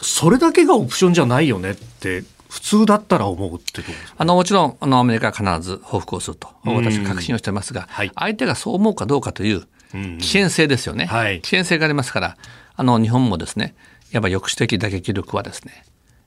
[0.00, 3.82] それだけがオプションじゃないよねって普通だったら思うって
[4.18, 6.48] あのもちろんあのアメリカは必ず報復をすると。
[6.64, 9.62] 私は確信をしていますが、はい、相手がそう思うかどうかという
[9.92, 12.36] 危険性ですよね、はい、危険性がありますから
[12.76, 13.74] あの日本もですね
[14.12, 15.84] やっぱ抑止的打撃力はですね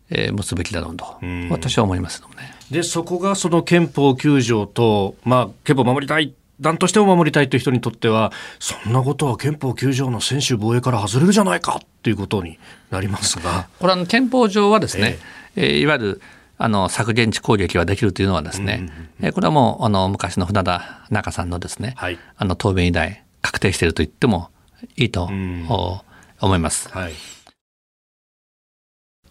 [0.10, 1.06] えー、持つべきだろうと、
[1.50, 2.28] 私は思いますね。
[2.70, 12.60] でそこがその憲法9条と、まあ、憲法を守りたい団としても守りたいという人にとってはそんなことは憲法9条の専守防衛から外れるじゃないかということに
[12.92, 13.68] なりますが。
[13.80, 15.18] これは憲法上はですね、
[15.56, 16.22] えー、えー、いわゆる
[16.58, 18.88] あの削減地攻撃はできるというのはですね、
[19.20, 24.50] うんうん、これはもうあの昔の船田中さんのですね、はい、あの答弁以来確定していると言っても
[24.96, 26.90] いいと思います。
[26.90, 27.14] はい、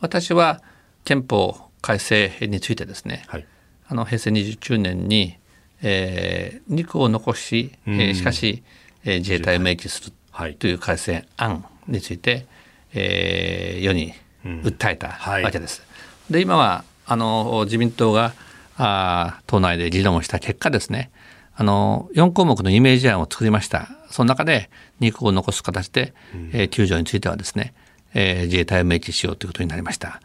[0.01, 0.63] 私は
[1.05, 3.47] 憲法改正についてですね、はい、
[3.89, 5.37] あの平成29年に、
[5.83, 8.63] えー、2区を残し、えー、しかし、
[9.05, 10.13] えー、自衛隊を明記する
[10.55, 12.47] という改正案について、
[12.95, 14.13] えー、世に
[14.45, 15.83] 訴えたわけです。
[16.31, 18.35] で今はあの自民党が
[18.77, 21.11] あ党内で議論をした結果ですね
[21.55, 23.89] あの4項目のイメージ案を作りました。
[24.11, 26.15] その中で2項を残す形で、
[26.53, 27.75] えー、救助についてはですね、
[28.15, 30.21] えー、自衛隊を明記しようということになりました。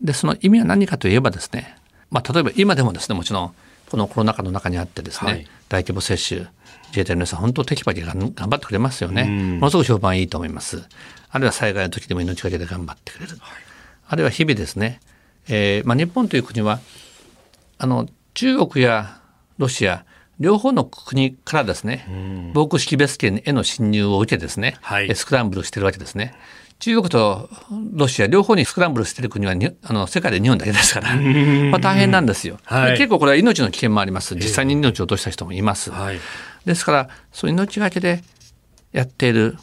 [0.00, 1.76] でその意味は何かといえばですね、
[2.10, 3.54] まあ、例えば今でもですねもちろん
[3.90, 6.46] このコロナ禍の中にあってですね、はい、大規模接種
[6.88, 9.24] 自衛隊の皆さん本当テキパキ頑張ってくれますよね。
[9.24, 10.82] ものすごく評判いいと思います。
[11.30, 13.40] あるいは災害の時でも命がけで頑張ってくれる、はい、
[14.08, 15.00] あるいは日々ですね
[15.48, 16.80] えーまあ、日本という国は
[17.78, 19.20] あの中国や
[19.58, 20.04] ロシア
[20.40, 22.06] 両方の国からですね、
[22.54, 26.34] 防空識別圏への侵入を受けですね、はい、スクランブルしてるわけですね。
[26.78, 27.50] 中国と
[27.92, 34.34] ロシア両方にスクランブルしてる国はあの世界で日本だけですから、まあ、大変なんですよ、はい、結構これは命の危険もあります。
[34.34, 36.18] 実際に命を落とした人もいます、はい、
[36.64, 38.22] ですからそう命がけで
[38.92, 39.58] やっている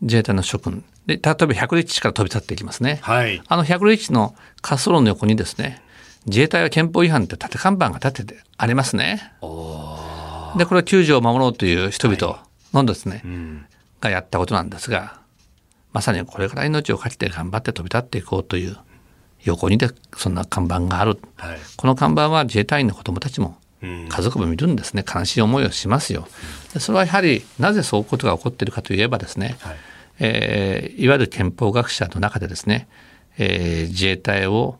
[0.00, 0.82] 自衛隊の諸君。
[1.04, 5.82] で例えば百里地から飛び立っていきますね、はい、あの百里地の滑走路の横にですね
[6.26, 9.32] 自衛隊は憲法違反って縦看板が立ててありますね。
[10.56, 12.42] でこれは救助を守ろうという人々
[12.72, 13.66] のですね、はいうん、
[14.00, 15.20] がやったことなんですが
[15.92, 18.76] まさにこれから命を懸けて頑張って飛び立っていこうという
[19.44, 25.02] 横にでそんな看板がある、はい、この看板は自衛隊員の子どもたちも家族も見るんですね。
[25.06, 26.28] 悲しい思いをしますよ。
[26.78, 29.76] それはやはりなぜそういうことが起こっているかといえばですね、はい。
[30.18, 32.88] えー、いわゆる憲法学者の中でですね、
[33.38, 34.76] えー、自衛隊を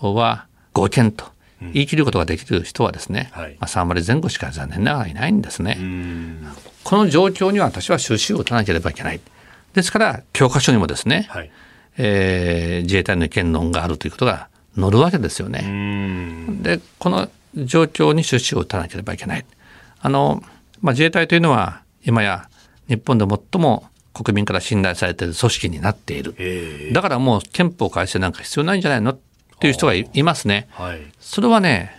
[0.00, 1.26] は合憲と
[1.72, 5.78] 言い切ることができる人はですね、うん、まあ、3割前後しか残念ながらいないんですね。
[6.82, 9.20] この状況には私は収拾を打たなければいけない。
[9.74, 11.50] ですから教科書にもですね、はい、
[11.96, 16.46] えー、自衛隊の意見論があるということが載るわけですよね。
[16.62, 19.44] でこの状況に出資を打たなければいけない。
[20.00, 20.42] あの
[20.80, 22.48] まあ、自衛隊というのは今や
[22.88, 26.34] 日本で最も国民から信頼されている組織になっている。
[26.92, 29.18] だからもう憲法改正なんか必要ないんじゃないの
[29.62, 30.66] っていう人がいますね。
[30.72, 31.96] はい、それはね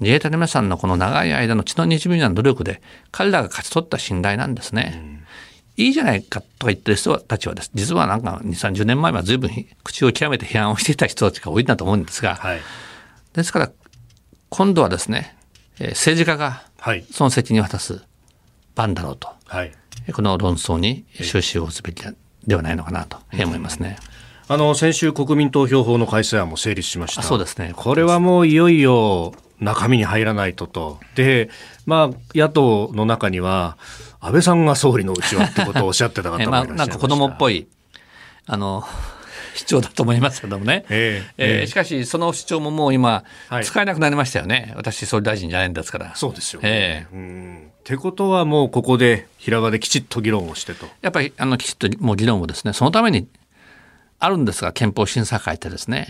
[0.00, 4.94] 自衛隊の皆さんのこの長い間の血の滲みの努力で彼らが勝ち取った信頼なんですね。
[4.96, 5.24] うん。
[5.76, 7.70] いいじゃないかとか言ってる人たちはです。
[7.74, 9.50] 実はなんか2、30年前は随分
[9.84, 12.60] 口を極めて批判をしていた人たちが多いんだと思うんですが、はい、
[13.34, 13.70] ですから
[14.48, 15.36] 今度はですね、
[15.78, 16.64] 政治家が
[17.12, 18.02] その責任を果たす
[18.74, 19.72] 番だろうと、はい、
[20.12, 22.02] この論争に終止を打つべき
[22.48, 23.96] ではないのかなと思いますね。
[24.46, 27.22] あの先週国民投票法の改正案も成立しました。
[27.22, 27.72] そうですね。
[27.74, 31.00] これはもういよいよ中身に入らないとと。
[31.14, 31.48] で、
[31.86, 33.78] まあ野党の中には
[34.20, 36.74] 安倍さんが総理のうちはってことをおっしゃってた方もいらっしゃいま。
[36.76, 37.66] まあ、なんか子供っぽい
[38.46, 38.84] あの
[39.54, 43.24] 主張だと思いますけどもね、えー、えー、しかしその主張ももう今、
[43.62, 46.12] 使えなくなりましたよね、私総理大臣じゃないんですから。
[46.16, 47.70] そうですよね、えー、うん。
[47.78, 50.86] ってことはもうここで平場できちっと議論をしてと。
[51.02, 53.28] やっぱりあのきちっともう議論をですねそのために
[54.24, 56.06] あるんですが憲法審査会ってですね、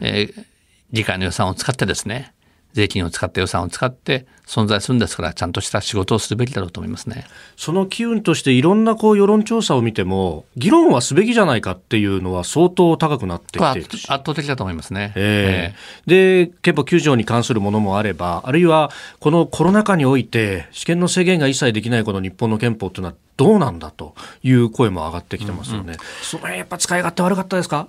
[0.00, 0.44] えー、
[0.92, 2.32] 議会の予算を使ってですね
[2.74, 7.26] 税金を使って予算を使って存在するんですからちゃんとした仕事をするべきだろうと思いますね。
[7.56, 25.90] その機運としていろんなこう世論調査を見ても議論はすべきじゃないかっていうのは相当高くなってきて圧倒的だと思いますね、えー、えー、で憲法9条に関するものもあればあるいはこのコロナ禍において試験の制限が一切できないこの日本の憲法というのはどうなんだという声も上がってきてますよね、うん。
[25.90, 27.88] うん、それやっぱ使い勝手悪かったですか？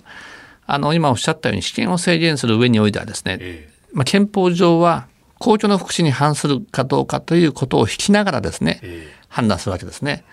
[0.66, 5.06] あの今おっしゃったように試験を制限する上においてはですね、えーまあ、憲法上は
[5.38, 8.80] 公共の福祉に反するかどうかということを引きながらですね、
[9.28, 10.24] 判断するわけですね。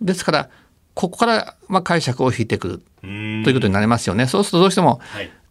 [0.00, 0.50] ですから、
[0.94, 4.26] ここからまあ解釈を引いてくるということになりますよね。
[4.26, 5.00] そうするとどうしても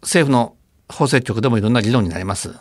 [0.02, 0.56] 政府の
[0.88, 2.54] 法制局でもいろんな議論になります。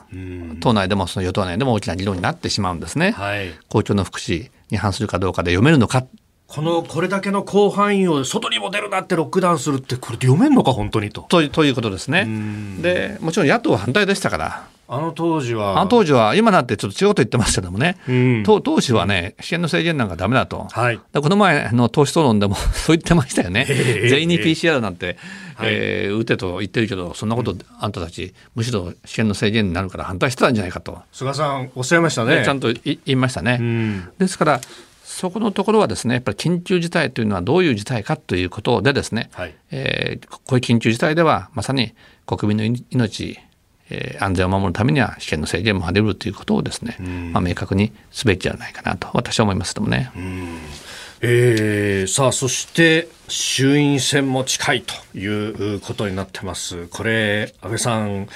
[0.60, 3.12] 党内でもその与党内でも大きな議論になってしまうんですね。
[3.12, 6.06] はい、公共の福祉に反するかどうかで読めるのか。
[6.46, 11.22] このこれだけの広範囲を外にも出るなってロックダウンするってこれ読めるのか本当にと。
[11.22, 12.26] とということですね。
[12.80, 15.78] でもちろん野党は反対でしたからあの当時は。
[15.78, 25.18] あの当時は、今なんてちょっと違うと言ってますけどもね、うん、当当時はね、試験の制限なんかだめだと、はい、この前の党首討論でも そう言ってましたよね、全員に PCR なんて、
[25.62, 30.98] えー、打てと言ってるけど、そんなこと、あんたたち、むしろ試験の制限になるから反対してたんじゃないかと。
[31.12, 32.42] 菅さん、おっしゃいましたね。
[32.42, 33.58] ちゃんと言いましたね。
[33.60, 34.60] うん、ですから
[35.18, 41.92] そこのところはですねやっぱり緊急事態というのはどういう事態かということでですね、はい、えー、こういう緊急事態ではまさに
[42.24, 43.40] 国民の命
[43.90, 46.96] えー、安全を守るためには試験の制限もあり得るということをですね、
[47.32, 50.10] まあ、明確にすべきじゃないかなと私は思いますけどもね。
[51.20, 56.86] えー、さあそして衆院選も近いということになってます。
[56.88, 58.28] これ安倍さん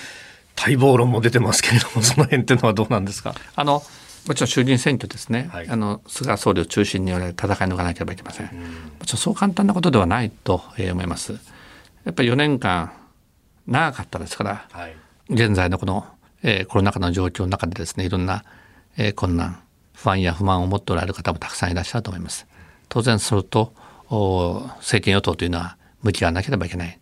[0.56, 3.34] 待望論も出てますけれども その辺っていうのはどうなんですか？
[3.54, 3.82] あの
[4.26, 11.32] もちろん衆議院選挙ですね、はい、あの菅総理を中心に戦い抜かなければいけません、ん、もちろんそう簡単なことではないと思います。
[11.32, 11.38] や
[12.12, 12.92] っぱり4年間
[13.66, 14.94] 長かったですから、はい、
[15.32, 16.06] 現在のこの、
[16.42, 18.44] えー、コロナ禍の状況の中でですねいろんな、
[18.98, 19.62] えー、困難
[19.94, 22.46] 不安や不満を持っておられる方もたくさんいらっしゃると思います。
[22.88, 23.72] 当然すると
[24.10, 26.98] 政権与党というのは向き合わなければいけない。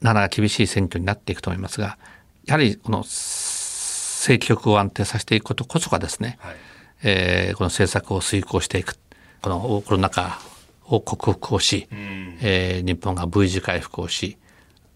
[0.00, 1.98] なかなか厳しい選挙になっていくと思いますが
[2.46, 6.56] やはりこの政局を安定させていくことこそがですね、はい、
[7.02, 8.96] えー、この政策を遂行していく。
[9.40, 10.40] このコロナ禍
[10.84, 14.36] を克服をし、うん、えー、日本が V 字回復をし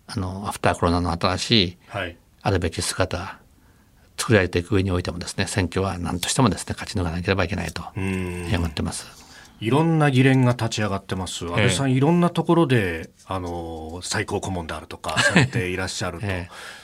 [0.08, 3.38] あのアフターコロナの新しい、はいあるべき姿
[4.18, 9.21] 作られていく上においてもですね選挙は何としてもですね勝ち抜かなければいけないと思ってます。
[9.62, 11.46] いろんな議連が立ち上がってます。
[11.46, 16.26] 安倍さん、いろんなところで、あの、最高顧問であるとか、 されていらっしゃると。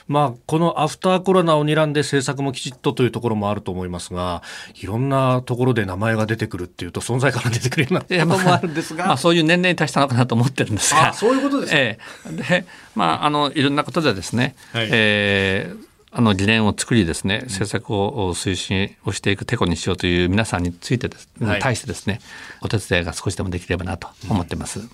[0.07, 4.43] まあ、このアフターコロナを睨んで政策もきちっとというところもあると思いますが、
[4.81, 9.07] いろんなところで名前が出てくるっていうと、存在感が出てくるようなこともあるんですが。
[9.07, 11.11] まあ、そういう年齢に達したのかなと思ってるんですが。
[11.11, 11.77] そういうことですか。
[11.77, 11.99] え
[12.31, 12.65] え、で、
[12.95, 22.19] まあ、あの、いろんなことでですね、はい、えーあの理念を作りですね政策を推進をしていくてこにしようという皆さんについてです、はい、対してですね
[22.61, 24.79] お手伝いが少しでもできればなと思ってます。
[24.79, 24.89] うん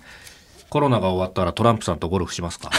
[0.68, 2.70] コロナが終わったらトランプさんとゴルフしますか？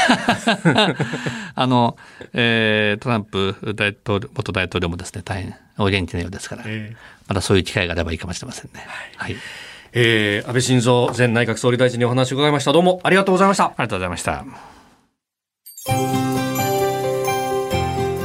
[1.55, 1.97] あの、
[2.35, 8.85] えー、トランプ大統領元大統領もですね大変お元気なようですから、えー、またそういう機会があればいいかもしれませんね。
[9.17, 9.43] はい、はい、
[9.95, 12.73] えー、安倍晋三前内閣総理大臣にお話を伺いました。
[12.75, 13.65] どうもありがとうございました。
[13.65, 14.45] ありがとうございました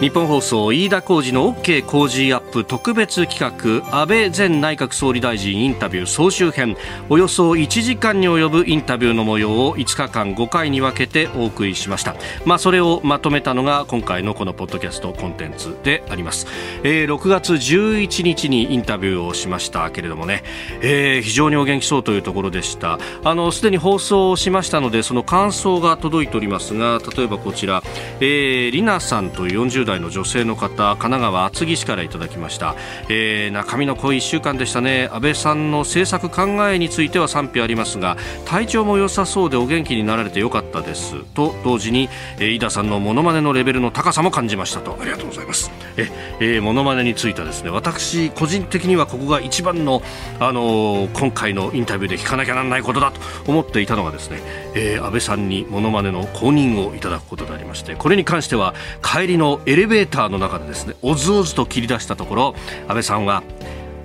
[0.02, 6.76] 日本放送飯田浩司の OK 工事アップ特別企画安倍前内閣総理大臣インタビュー総集編。
[7.08, 16.48] およそ1時間に及ぶインタビューの模様を5日間5回に分けてお送りしました、まあ、それをまとめたのが今回のこのポッドキャストコンテンツであります、
[16.84, 20.44] えー、6月11日にインタビューをしましたけれどもね、
[20.82, 22.98] えー、非常にお元気そうというところでした。
[23.24, 27.84] あのすでに放送しましたのでその感想が届いておりますが例えばこちら、
[28.20, 32.76] えー、リナさんという40代代の女性の方神奈川厚木市からいただきました、
[33.10, 35.10] えー、中身の濃い1週間でしたね。
[35.12, 41.24] 安倍さんの政策考えについては賛否ありますが体調も良さそうでお元気になられてよかったです。
[41.34, 44.98] と同時に、えー、飯田さんのモノマネのレベルの高さも感じましたと。
[45.00, 45.72] ありがとうございます。
[45.98, 50.02] え、えー、モノマネについてはですね私個人的にはここが一番の、
[50.40, 54.40] あのー、今回のインタビューで聞かなきゃならないことだと思っていたのがですね、
[54.76, 62.56] えー、安倍さんにモノマネの公認をいただくことでありましてこれに関しては帰りのエレレベーターの中でですねおずおずと切り出したところ
[62.88, 63.42] 安倍さんは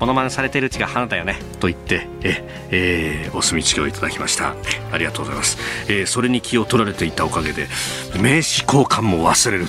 [0.01, 4.55] モノマネされてるうちが花だよねと言ってえ、えー、お墨付きをいただきました。
[4.91, 5.59] ありがとうございます、
[5.91, 7.67] えー、それに気を取られていたおかげで
[8.15, 9.67] 名刺交換も忘れる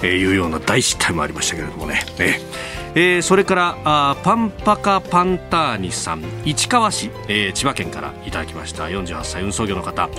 [0.00, 2.04] というような大失態もありましたけれどもね。
[2.18, 2.38] ね。
[2.94, 8.84] えー、それからあパンパカパンターニさん市川市、えー、千葉県からいただきました。
[8.88, 10.10] 48歳運送業の方。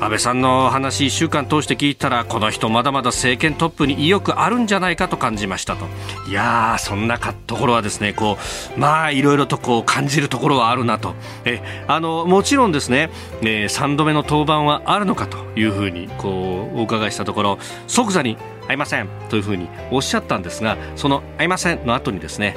[0.00, 5.86] 安倍さんの話1週間通して聞いたらこの人まだまだ政権トップに意欲あるんじゃないかと感じましたと。
[6.28, 8.38] いやーそんなところはですねこ
[8.76, 11.14] うまあいろいろとこう感じるところはあるなと。
[11.44, 13.10] えあのもちろんですね、
[13.42, 18.36] えー、3度目の登板はあるのかというふうにこうお伺いしたところ即座に
[18.68, 22.56] 会いませんというふうにおっしゃったんですがその会いませんの後にですね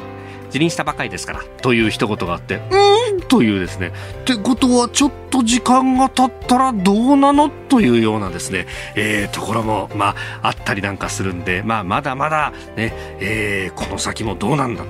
[0.51, 3.21] 辞任したばかりですからという一言があってうん。
[3.21, 3.91] というですね。
[4.21, 7.49] ってことはちょっと時間が経ったらどうなの？
[7.49, 14.83] というようなですね、えー、ところも、まあ、あったりなんかするんで、まあ、まだまだね、えー、この先もどうなんだ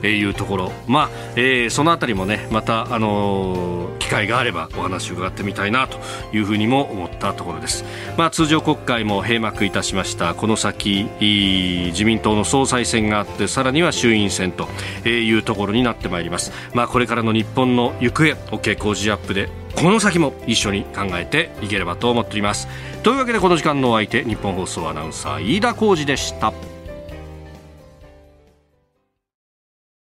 [0.00, 5.98] というところ、まあ、えー、そのあたりもね、また、あのー、機会があればお話を伺ってみたいなと
[6.32, 7.84] いうふうにも思ったところです。
[8.16, 10.34] まあ、通常国会も閉幕いたしました。
[10.34, 14.68] この先、自民党の総裁選があって、さらには衆院選と
[15.10, 16.52] いうところになってまいります。
[16.74, 22.66] まあ、これからの日本の行方、OK 工事アップでこの先も一緒に考えていければと思っております
[23.02, 26.52] というわけでこの時間のお相手日本放送アナウンサー飯田浩二でした